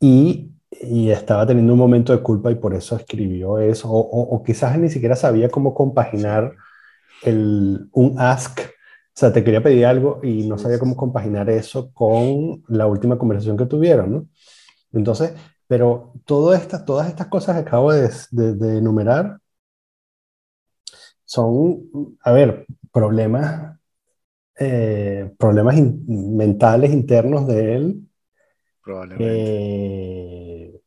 [0.00, 4.42] y, y, estaba teniendo un momento de culpa y por eso escribió eso, o, o,
[4.42, 6.54] quizás ni siquiera sabía cómo compaginar
[7.22, 8.64] el, un ask, o
[9.14, 13.56] sea, te quería pedir algo y no sabía cómo compaginar eso con la última conversación
[13.56, 14.28] que tuvieron, ¿no?
[14.92, 15.34] Entonces,
[15.66, 19.38] pero todas estas, todas estas cosas que acabo de, de, de enumerar
[21.24, 23.78] son, a ver, problemas
[24.60, 25.76] eh, problemas
[26.06, 28.07] mentales internos de él.
[28.88, 30.80] Probablemente.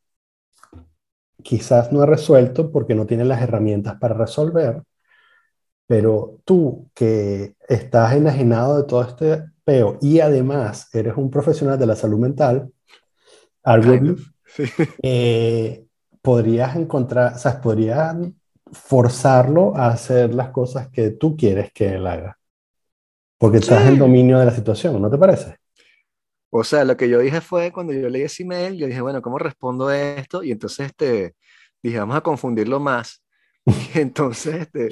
[1.40, 4.82] quizás no ha resuelto porque no tiene las herramientas para resolver,
[5.86, 11.86] pero tú que estás enajenado de todo este peo y además eres un profesional de
[11.86, 12.72] la salud mental,
[13.62, 14.16] algo
[15.00, 15.84] eh,
[16.20, 18.16] podrías encontrar, o sea, podrías
[18.72, 22.36] forzarlo a hacer las cosas que tú quieres que él haga.
[23.38, 25.61] Porque estás en dominio de la situación, ¿no te parece?
[26.54, 29.22] O sea, lo que yo dije fue cuando yo leí ese email, yo dije, bueno,
[29.22, 30.42] ¿cómo respondo a esto?
[30.42, 31.34] Y entonces este,
[31.82, 33.22] dije, vamos a confundirlo más.
[33.94, 34.90] Y entonces este,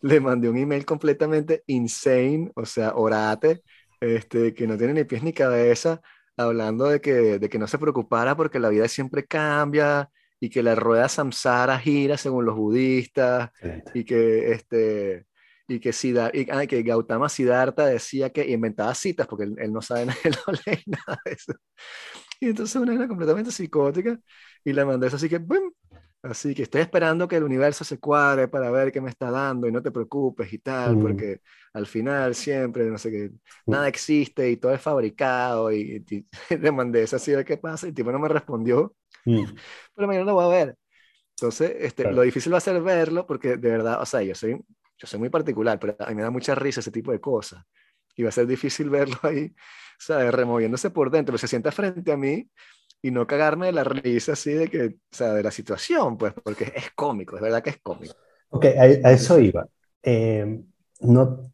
[0.00, 3.62] le mandé un email completamente insane, o sea, orate,
[4.00, 6.00] este, que no tiene ni pies ni cabeza,
[6.36, 10.08] hablando de que, de que no se preocupara porque la vida siempre cambia
[10.40, 13.50] y que la rueda samsara gira según los budistas
[13.94, 15.26] y que este,
[15.68, 20.18] y que, y, que Gautama Siddhartha decía que inventaba citas porque él, no sabe nada,
[20.24, 21.52] él no lee nada de eso.
[22.40, 24.18] Y entonces una era completamente psicótica
[24.64, 25.70] y le mandé eso así que, ¡bum!
[26.22, 29.66] Así que estoy esperando que el universo se cuadre para ver qué me está dando
[29.66, 31.02] y no te preocupes y tal, mm.
[31.02, 31.40] porque
[31.72, 33.70] al final siempre, no sé qué, mm.
[33.70, 36.04] nada existe y todo es fabricado y,
[36.50, 38.94] le mandé eso así, a ver qué pasa y el tipo no me respondió,
[39.24, 39.44] mm.
[39.96, 40.76] pero mañana lo voy a ver.
[41.36, 44.62] Entonces, este, lo difícil va a ser verlo porque de verdad, o sea, yo soy
[45.02, 47.64] yo soy muy particular, pero a mí me da mucha risa ese tipo de cosas.
[48.14, 49.52] Y va a ser difícil verlo ahí,
[49.98, 50.32] ¿sabes?
[50.32, 52.48] Removiéndose por dentro, pero se sienta frente a mí
[53.02, 56.32] y no cagarme de la risa así de que, o sea, de la situación, pues,
[56.34, 58.14] porque es cómico, es verdad que es cómico.
[58.50, 59.66] Ok, a, eso iba.
[60.04, 60.62] Eh,
[61.00, 61.52] no.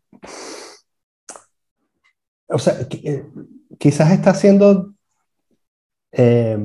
[2.48, 3.24] O sea, eh,
[3.78, 4.92] quizás está siendo
[6.12, 6.58] eh,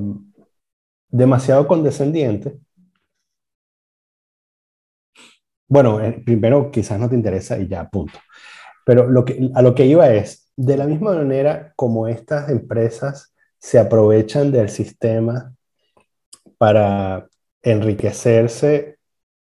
[1.08, 2.60] demasiado condescendiente.
[5.74, 8.20] Bueno, eh, primero quizás no te interesa y ya, punto.
[8.86, 13.34] Pero lo que, a lo que iba es, de la misma manera como estas empresas
[13.58, 15.52] se aprovechan del sistema
[16.60, 17.28] para
[17.64, 19.00] enriquecerse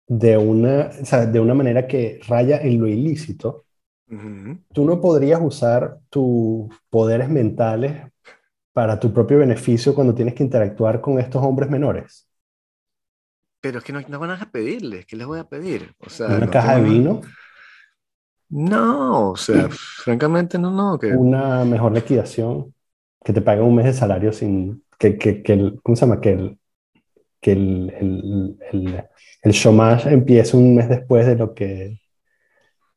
[0.06, 3.66] de una, o sea, de una manera que raya en lo ilícito,
[4.72, 8.04] tú no podrías usar tus poderes mentales
[8.72, 12.29] para tu propio beneficio cuando tienes que interactuar con estos hombres menores.
[13.62, 15.94] Pero es que no, no van a pedirles, ¿qué les voy a pedir?
[16.00, 17.22] O sea, ¿Una no caja de vino?
[18.50, 22.74] No, o sea, francamente no, no, que ¿Una mejor liquidación?
[23.24, 24.84] Que te paguen un mes de salario sin...
[24.98, 26.20] Que, que, que el, ¿Cómo se llama?
[26.20, 26.60] Que el,
[27.42, 29.04] que el, el, el,
[29.44, 32.02] el chômage empiece un mes después de lo que...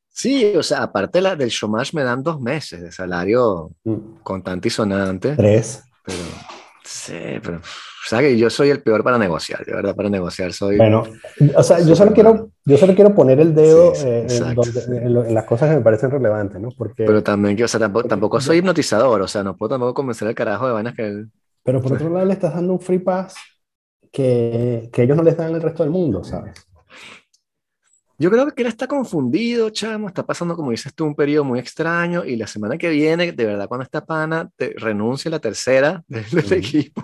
[0.09, 4.69] sí, o sea, aparte la, del chômage me dan dos meses de salario mm, contante
[4.69, 5.85] y sonante, Tres.
[6.05, 6.19] pero
[6.85, 7.61] sí, pero
[8.05, 10.77] o sea que yo soy el peor para negociar, de verdad, para negociar soy...
[10.77, 11.05] Bueno,
[11.57, 14.55] o sea, yo solo quiero, yo solo quiero poner el dedo Sí, sí, eh, en,
[14.55, 16.69] donde- en lo- en las cosas que me parecen relevantes, ¿no?
[16.77, 19.95] Porque, Pero también, que, o sea, tampoco, tampoco soy hipnotizador, o sea, no puedo tampoco
[19.95, 21.31] convencer al carajo de vainas que él...
[21.63, 23.35] pero por otro lado le estás dando un free pass
[24.11, 26.55] que, que ellos no les dan al resto del mundo, ¿sabes?
[28.23, 31.59] Yo creo que él está confundido, chamo, está pasando, como dices tú, un periodo muy
[31.59, 36.05] extraño y la semana que viene, de verdad, cuando esta pana te renuncia la tercera
[36.07, 36.55] del, del Ujú.
[36.55, 37.03] equipo,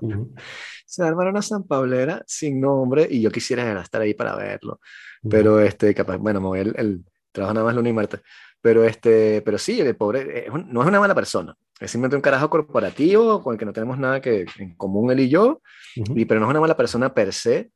[0.00, 0.34] Ujú,
[0.86, 4.80] se va a armar una zampablera sin nombre y yo quisiera estar ahí para verlo.
[5.22, 5.30] ujú.
[5.30, 8.20] Pero, este, capaz, bueno, me voy el, el trabajo nada más lunes y martes.
[8.62, 11.54] Pero, este, pero sí, el pobre es un- no es una mala persona.
[11.78, 15.20] Es simplemente un carajo corporativo con el que no tenemos nada que, en común él
[15.20, 15.60] y yo,
[15.94, 17.70] y, pero no es una mala persona per se.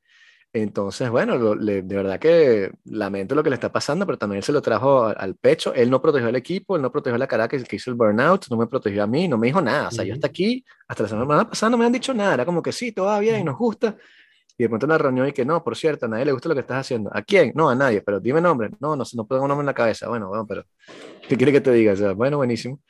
[0.53, 4.39] Entonces, bueno, lo- le- de verdad que lamento lo que le está pasando, pero también
[4.39, 5.75] él se lo trajo a- al pecho.
[5.75, 8.47] Él no protegió al equipo, él no protegió a la cara que, hizo el burnout,
[8.51, 9.89] no me protegió a mí, no me dijo nada.
[9.89, 10.17] O sea, yo Ujú.
[10.19, 12.35] hasta aquí, hasta la semana pasada no me han dicho nada.
[12.35, 13.95] Era como que sí, todo va bien, nos gusta.
[14.57, 16.49] Y de pronto en la reunión y que no, por cierto, a nadie le gusta
[16.49, 17.11] lo que estás haciendo.
[17.15, 17.53] ¿A quién?
[17.55, 18.71] No, a nadie, pero dime nombre.
[18.81, 20.09] No, no, no pongo nombre en la cabeza.
[20.09, 20.65] Bueno, bueno, pero
[21.29, 21.93] ¿qué quiere que te diga?
[21.93, 22.81] O sea, bueno, buenísimo.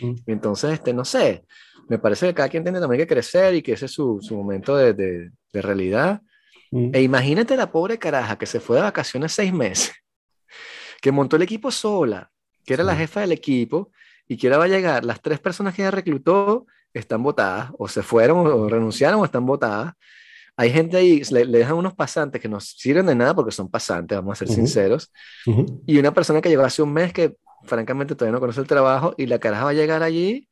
[0.00, 0.14] Mm.
[0.26, 1.44] Y entonces, este, no sé,
[1.88, 4.36] me parece que cada quien tiene también que crecer y que ese es su, su
[4.36, 6.20] momento de, de, de realidad.
[6.72, 9.92] E imagínate la pobre caraja que se fue de vacaciones seis meses,
[11.00, 12.30] que montó el equipo sola,
[12.64, 12.98] que era la Sí.
[13.00, 13.90] jefa del equipo,
[14.26, 17.88] y que ahora va a llegar, las tres personas que ella reclutó están votadas, o
[17.88, 19.94] se fueron, o renunciaron, o están votadas.
[20.56, 23.68] Hay gente ahí, le, le dejan unos pasantes que no sirven de nada porque son
[23.70, 24.54] pasantes, vamos a ser Ujú.
[24.56, 25.12] sinceros,
[25.46, 25.82] Ujú.
[25.86, 29.14] y una persona que llegó hace un mes que francamente todavía no conoce el trabajo,
[29.18, 30.48] y la caraja va a llegar allí,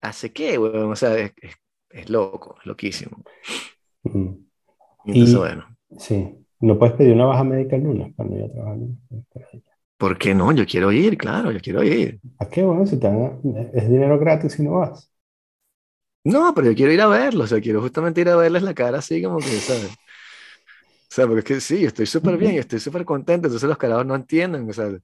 [0.00, 0.92] ¿hace qué, weón?
[0.92, 1.56] O sea, es, es,
[1.90, 3.22] es loco, es loquísimo.
[4.04, 4.45] Ujú.
[4.45, 4.45] Y
[5.12, 5.66] entonces, Y- bueno.
[5.98, 6.34] Sí.
[6.60, 8.78] ¿No puedes pedir una baja médica el lunes para no ir a trabajar?
[9.98, 10.52] ¿Por qué no?
[10.52, 12.20] Yo quiero ir, claro, yo quiero ir.
[12.38, 12.62] ¿A qué?
[12.62, 13.40] Bueno, si te dan-
[13.74, 15.10] es dinero gratis si no vas.
[16.24, 18.74] No, pero yo quiero ir a verlo, o sea, quiero justamente ir a verles la
[18.74, 19.96] cara así como que, ¿sabes?
[21.08, 23.68] O sea, porque es que sí, yo estoy súper bien, yo estoy súper contento, entonces
[23.68, 24.98] los carajos no entienden, o sea, yo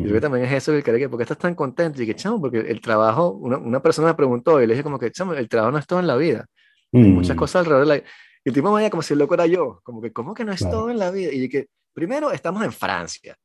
[0.00, 2.02] creo que también es eso, que el carajo, ¿por qué estás tan contento?
[2.02, 4.98] Y que, chamo, porque el trabajo, una, una persona me preguntó y le dije como
[4.98, 6.46] que, chamo, el trabajo no es todo en la vida,
[7.00, 7.38] hay muchas Mm.
[7.38, 8.04] cosas alrededor de la...
[8.44, 10.44] Y el tipo me veía como si el loco era yo, como que, ¿cómo que
[10.44, 10.78] no es Claro.
[10.78, 11.30] todo en la vida?
[11.32, 13.36] Y que, primero, estamos en Francia,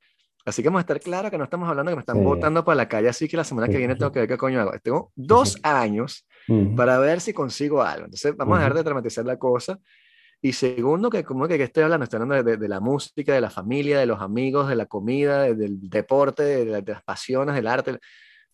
[0.46, 2.24] así que vamos a estar claros que no estamos hablando que me están Sí.
[2.24, 4.38] botando para la calle, así que la semana Sí, que viene tengo que ver qué
[4.38, 4.72] coño hago.
[4.82, 5.60] Tengo dos sí.
[5.64, 6.76] años Mm.
[6.76, 8.06] para ver si consigo algo.
[8.06, 9.78] Entonces, vamos a dejar de dramatizar la cosa.
[10.42, 13.42] Y segundo, que como que, que estoy hablando, estoy hablando de, de- la música, de
[13.42, 17.54] la familia, de los amigos, de la comida, de- del deporte, de, de las pasiones,
[17.56, 17.98] del arte.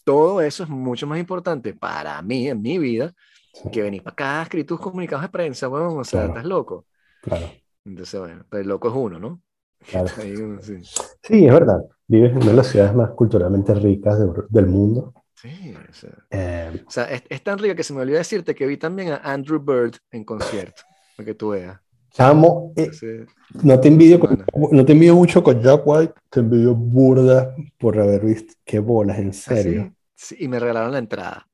[0.03, 3.13] Todo eso es mucho más importante para mí, en mi vida,
[3.53, 5.99] Sí, que venir para acá a escribir tus comunicados de prensa, weón.
[5.99, 6.33] O sea, Claro.
[6.33, 6.87] estás loco.
[7.21, 9.41] claro, Entonces, bueno, pero el loco es uno, ¿no?
[9.85, 10.09] claro.
[10.17, 10.89] Ahí, sí.
[11.23, 11.81] Sí, es verdad.
[12.07, 15.13] Vives en una de las ciudades más culturalmente ricas de- del mundo.
[15.35, 18.55] Sí, o sea, Eh, o sea, es, es tan rico que se me olvidó decirte
[18.55, 20.83] que vi también a Andrew Bird en concierto,
[21.15, 21.81] para que tú veas.
[22.11, 23.29] chamo, eh, Entonces,
[23.63, 27.99] no te envidio, con- no te envidio mucho con Jack White, te envidio burda por
[27.99, 28.53] haber visto.
[28.65, 29.81] Qué bolas, en ¿Ah, serio.
[29.81, 29.95] sí?
[30.15, 31.47] Sí, y me regalaron la entrada.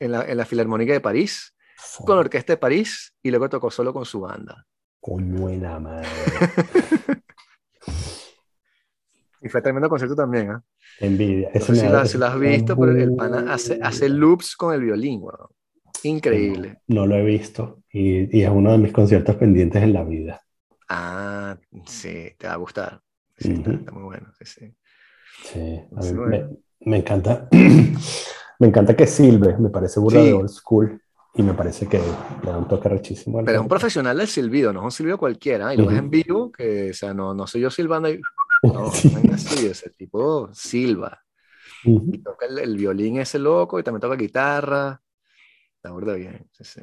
[0.00, 1.54] En la, en la Filarmónica de París,
[2.04, 4.66] con la Orquesta de París, y luego tocó solo con su banda.
[5.00, 6.08] Coño de la madre.
[9.40, 10.62] Y fue tremendo concierto también, ¿ah?
[10.98, 11.50] Qué envidia.
[11.54, 14.56] No sé si lo, da- si lo has visto, pero el pana hace, hace loops
[14.56, 15.48] con el violín, weón.
[16.02, 16.80] Increíble.
[16.88, 20.04] No, no lo he visto y, y es uno de mis conciertos pendientes en la
[20.04, 20.42] vida.
[20.88, 23.00] Ah, sí, te va a gustar.
[23.36, 24.32] Sí, está, muy bueno.
[24.38, 24.74] Sí, sí.
[25.44, 26.30] Sí, a Sí, mí bueno.
[26.30, 27.48] me, me encanta.
[28.58, 30.26] me encanta que silbe, me parece burda Sí.
[30.28, 31.02] de old school
[31.34, 33.38] y me parece que le da un toque rechísimo.
[33.44, 35.70] Pero es un profesional del silbido, no es un silbido cualquiera.
[35.70, 35.74] ¿eh?
[35.74, 36.04] Y lo ves Ujú.
[36.04, 38.20] en vivo, que, o sea, no, no soy yo silbando y.
[38.64, 39.08] No, Sí.
[39.08, 41.22] no así, ese tipo silba.
[41.84, 42.12] Ujú.
[42.12, 45.00] Y toca el, el violín ese loco y también toca guitarra.
[45.82, 46.80] La verdad bien, sí, sí.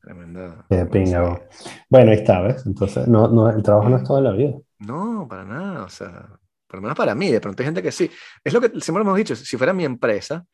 [0.00, 0.64] Tremenda.
[0.68, 1.40] Qué pinga.
[1.88, 2.64] Bueno, ahí está, ¿ves?
[2.66, 4.54] Entonces, no, no, el trabajo no es toda la vida.
[4.78, 7.92] No, para nada, o sea, por lo menos para mí, de pronto hay gente que
[7.92, 8.10] sí.
[8.44, 10.44] Es lo que siempre hemos dicho, si fuera mi empresa,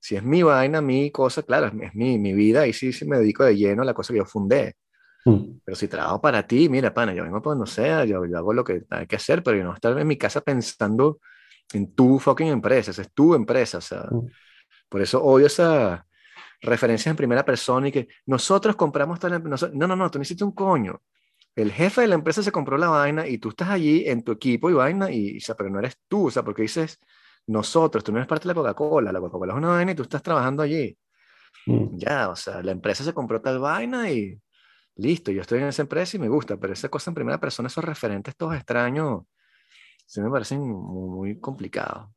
[0.00, 3.18] si es mi vaina, mi cosa, claro, es, mi- mi, vida y sí, sí me
[3.18, 4.74] dedico de lleno a la cosa que yo fundé.
[5.26, 8.38] Mm, Pero si trabajo para ti, mira, pana, yo vengo por no sé, yo, yo
[8.38, 11.20] hago lo que hay que hacer, pero yo no estar en mi casa pensando
[11.72, 14.32] en tu fucking empresa, esa es tu empresa, o sea, Mm.
[14.88, 16.00] por eso odio esas
[16.62, 19.42] referencias en primera persona y que nosotros compramos tal
[19.74, 21.00] No, no, no, tú necesitas un coño.
[21.54, 24.32] El jefe de la empresa se compró la vaina y tú estás allí en tu
[24.32, 26.98] equipo y vaina, y, o sea, pero no eres tú, o sea, porque dices
[27.46, 30.02] nosotros, tú no eres parte de la Coca-Cola, la Coca-Cola es una vaina y tú
[30.02, 30.96] estás trabajando allí.
[31.66, 31.98] mm.
[31.98, 34.40] Ya, o sea, la empresa se compró tal vaina y
[34.96, 37.66] listo, yo estoy en esa empresa y me gusta, pero esa cosa en primera persona,
[37.68, 39.22] esos referentes todos extraños,
[40.06, 42.08] sí me parecen muy, muy complicados.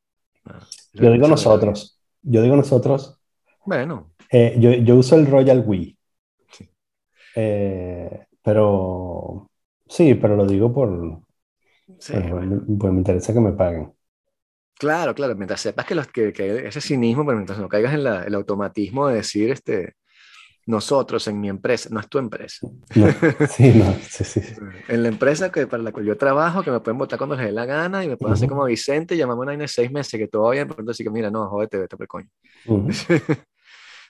[0.44, 0.60] Ah,
[0.92, 2.00] Yo digo nosotros.
[2.22, 3.18] Yo digo nosotros.
[3.64, 5.96] Bueno, Eh, yo, yo uso el Royal We.
[6.52, 6.68] Sí.
[7.34, 9.50] Eh, pero
[9.88, 11.22] sí, pero lo digo por,
[11.98, 12.64] sí, bueno, bueno.
[12.78, 13.92] pues me interesa que me paguen.
[14.78, 18.04] Claro, claro, mientras sepas que, los, que, que ese cinismo, pero mientras no caigas en
[18.04, 19.94] la- el automatismo de decir, este,
[20.66, 22.66] nosotros en mi empresa, no es tu empresa.
[22.94, 24.42] No, sí, no, sí, sí.
[24.88, 27.46] En la empresa que, para la cual yo trabajo, que me pueden votar cuando les
[27.46, 28.48] dé la gana y me pueden hacer Ujú.
[28.48, 31.10] como Vicente y llamarme una vaina de seis meses, que todo bien, pero entonces que
[31.10, 32.28] mira, no, jódete, vete por coño.
[32.64, 32.98] Ujú.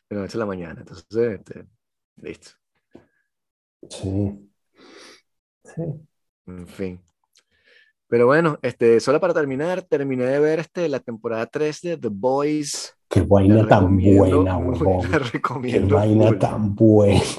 [0.09, 1.07] Pero noche a la mañana, entonces,
[1.41, 1.66] este,
[2.16, 2.51] listo.
[3.91, 4.51] Sí.
[5.64, 5.82] Sí.
[6.47, 7.01] En fin.
[8.09, 12.09] Pero bueno, este, solo para terminar, terminé de ver este, la temporada 3 de The
[12.11, 12.97] Boys.
[13.09, 15.09] Qué vaina tan buena, huevón.
[15.62, 16.39] Qué vaina full.
[16.39, 17.20] tan buena.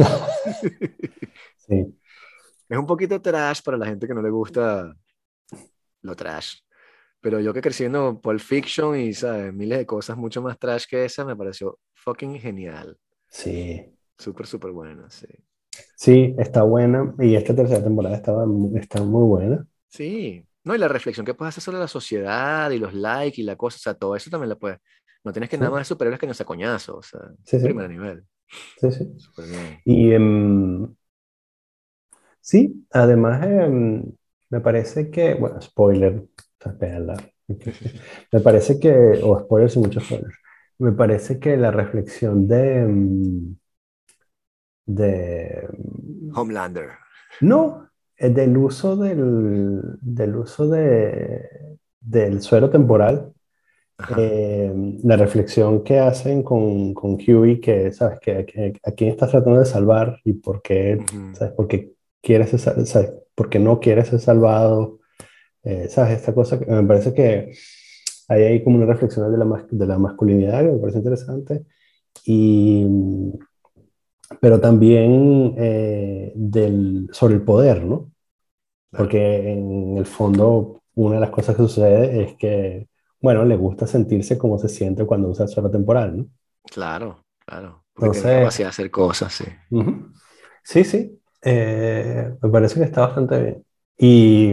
[1.68, 1.86] Sí.
[2.70, 4.96] Es un poquito trash para la gente que no le gusta
[6.02, 6.60] lo trash.
[7.20, 9.54] Pero yo que crecí viendo Pulp Fiction y, ¿sabes?
[9.54, 12.98] Miles de cosas mucho más trash que esa, me pareció fucking genial.
[13.28, 13.86] Sí.
[14.18, 15.28] Súper, súper buena, sí.
[15.96, 17.14] Sí, está buena.
[17.20, 19.68] Y esta tercera temporada estaba, está muy buena.
[19.90, 20.44] Sí.
[20.64, 23.56] No, y la reflexión que puedes hacer sobre la sociedad y los likes y la
[23.56, 24.80] cosa, o sea, todo eso también la puedes.
[25.24, 27.66] No tienes que nada más superhéroes que no sea coñazo, o sea, Sí, sí.
[27.66, 28.26] primer nivel.
[28.76, 29.14] Sí, sí.
[29.18, 29.82] Súper bien.
[29.86, 30.96] Y em,
[32.42, 34.04] sí, además em,
[34.50, 36.24] me parece que, bueno, spoiler.
[38.32, 40.36] Me parece que, o spoilers y muchos spoilers,
[40.80, 43.58] me parece que la reflexión de, em,
[44.88, 45.68] de,
[46.34, 46.90] Homelander.
[47.42, 53.34] no, eh, del uso del, del uso de, del suero temporal,
[54.18, 54.72] eh,
[55.04, 58.20] la reflexión que hacen con, con Huey, que, ¿sabes?
[58.20, 61.36] Que, que- a quién estás tratando de salvar y por qué, Ujú.
[61.36, 61.54] ¿sabes?
[61.54, 63.12] Por qué quieres ser ¿sabes?
[63.36, 65.00] ¿Por qué no quieres ser salvado?
[65.64, 66.18] Eh, ¿sabes?
[66.18, 67.54] Esta cosa que me parece que
[68.30, 71.66] hay ahí como una reflexión de la, de la masculinidad que me parece interesante.
[72.26, 72.86] Y,
[74.42, 78.12] pero también eh, del, sobre el poder, ¿no?
[78.92, 82.88] Porque en el fondo una de las cosas que sucede es que,
[83.22, 86.28] bueno, le gusta sentirse como se siente cuando usa el suelo temporal, ¿no?
[86.72, 87.84] Claro, claro.
[87.94, 89.46] Porque Entonces- capacidad de hacer cosas, sí.
[89.72, 90.12] Ujú.
[90.64, 91.14] Sí, sí,
[91.44, 93.66] Eh, me parece que está bastante bien.
[94.00, 94.52] Y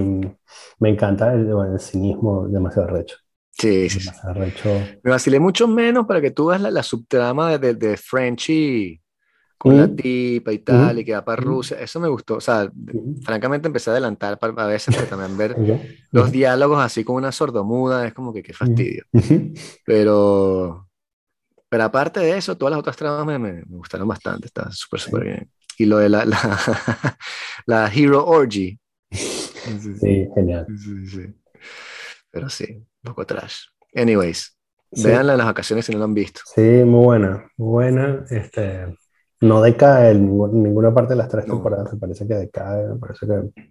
[0.78, 3.16] me encanta el, bueno, el cinismo demasiado recho.
[3.50, 4.06] Sí, sí, sí.
[4.06, 4.68] Demasiado recho.
[5.02, 9.00] Me vacilé mucho menos para que tú veas la, la subtrama de, de, de Frenchy
[9.58, 9.96] con la Mm.
[9.96, 10.98] tipa y tal, Mm.
[10.98, 11.44] y que va para Mm.
[11.44, 11.78] Rusia.
[11.80, 12.36] Eso me gustó.
[12.36, 13.16] O sea, Ujú.
[13.22, 15.54] francamente empecé a adelantar pa- a veces, pero también ver
[16.12, 19.04] los diálogos así con una sordomuda es como que qué fastidio.
[19.86, 20.88] Pero,
[21.68, 24.46] pero aparte de eso, todas las otras tramas me, me, me gustaron bastante.
[24.46, 25.50] Está súper, súper bien.
[25.78, 26.38] Y lo de la, la,
[27.66, 28.78] la Hero Orgy.
[29.10, 30.66] Sí, sí, genial.
[30.78, 31.34] sí, sí.
[32.30, 33.62] Pero sí, un poco trash.
[33.94, 34.56] Anyways,
[34.92, 35.08] Sí.
[35.08, 36.40] véanla en las vacaciones si no lo han visto.
[36.54, 38.24] Sí, muy buena, muy buena.
[38.30, 38.96] Este,
[39.44, 40.26] no decae en
[40.62, 41.54] ninguna parte de las tres No.
[41.54, 43.62] temporadas, me parece que decae, me parece que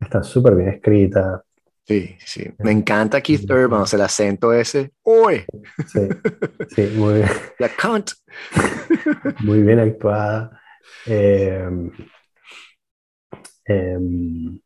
[0.00, 1.42] está súper bien escrita.
[1.84, 2.44] Sí, sí.
[2.58, 4.92] Me encanta Keith Urban, o sea, el acento ese.
[5.04, 5.44] ¡Uy!
[5.86, 6.00] Sí,
[6.74, 7.28] sí, muy bien,
[7.60, 8.10] La cunt.
[9.44, 10.60] muy bien actuada.
[11.06, 11.68] Eh,
[13.66, 14.60] em,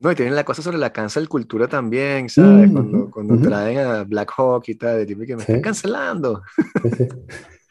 [0.00, 2.68] No, y tienen la cosa sobre la cancel cultura también, ¿sabes?
[2.70, 5.52] Mm, cuando cuando traen a Black Hawk y tal, de tipo que me Sí.
[5.52, 6.42] están cancelando.
[6.82, 7.08] sí, sí.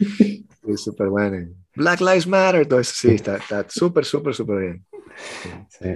[0.68, 1.50] Es súper bueno.
[1.76, 3.40] Black Lives Matter, todo eso sí, está
[3.70, 4.86] súper, súper, súper bien.
[5.70, 5.90] Sí.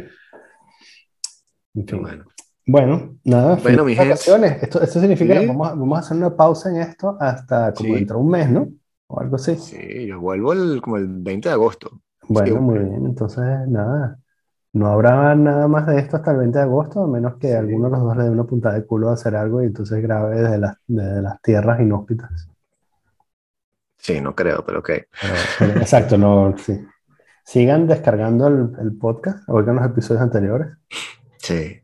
[1.76, 2.01] En Qué fin.
[2.01, 2.26] bueno.
[2.68, 4.14] Bueno, nada, Bueno, mi gente.
[4.14, 5.41] Esto, esto significa Sí.
[5.41, 7.95] que vamos vamos a hacer una pausa en esto hasta como Sí.
[7.95, 8.68] dentro de un mes, ¿no?
[9.08, 9.56] O algo así.
[9.56, 12.01] Sí, yo vuelvo el- como el 20 de agosto.
[12.28, 13.06] Bueno, Sí, muy bien.
[13.06, 14.18] Entonces, nada,
[14.74, 17.86] no habrá nada más de esto hasta el 20 de agosto, a menos que alguno
[17.86, 20.41] de los dos le dé una puntada de culo a hacer algo y entonces grabe
[20.41, 22.49] desde las, desde las tierras inhóspitas.
[24.06, 24.89] Sí, no creo, pero ok.
[25.60, 26.80] Pero- exacto, no, sí.
[27.43, 30.68] Sigan descargando el, el podcast, oigan los episodios anteriores,
[31.38, 31.82] Sí.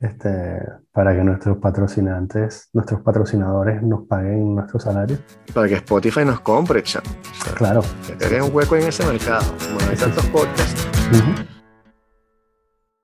[0.00, 0.60] este,
[0.90, 5.18] para que nuestros patrocinantes, nuestros patrocinadores nos paguen nuestro salario.
[5.54, 7.06] Para que Spotify nos compre, chamo.
[7.08, 7.82] O sea, Claro.
[8.06, 9.44] que te hagan un hueco en ese mercado.
[9.76, 10.88] Como hay tantos podcasts.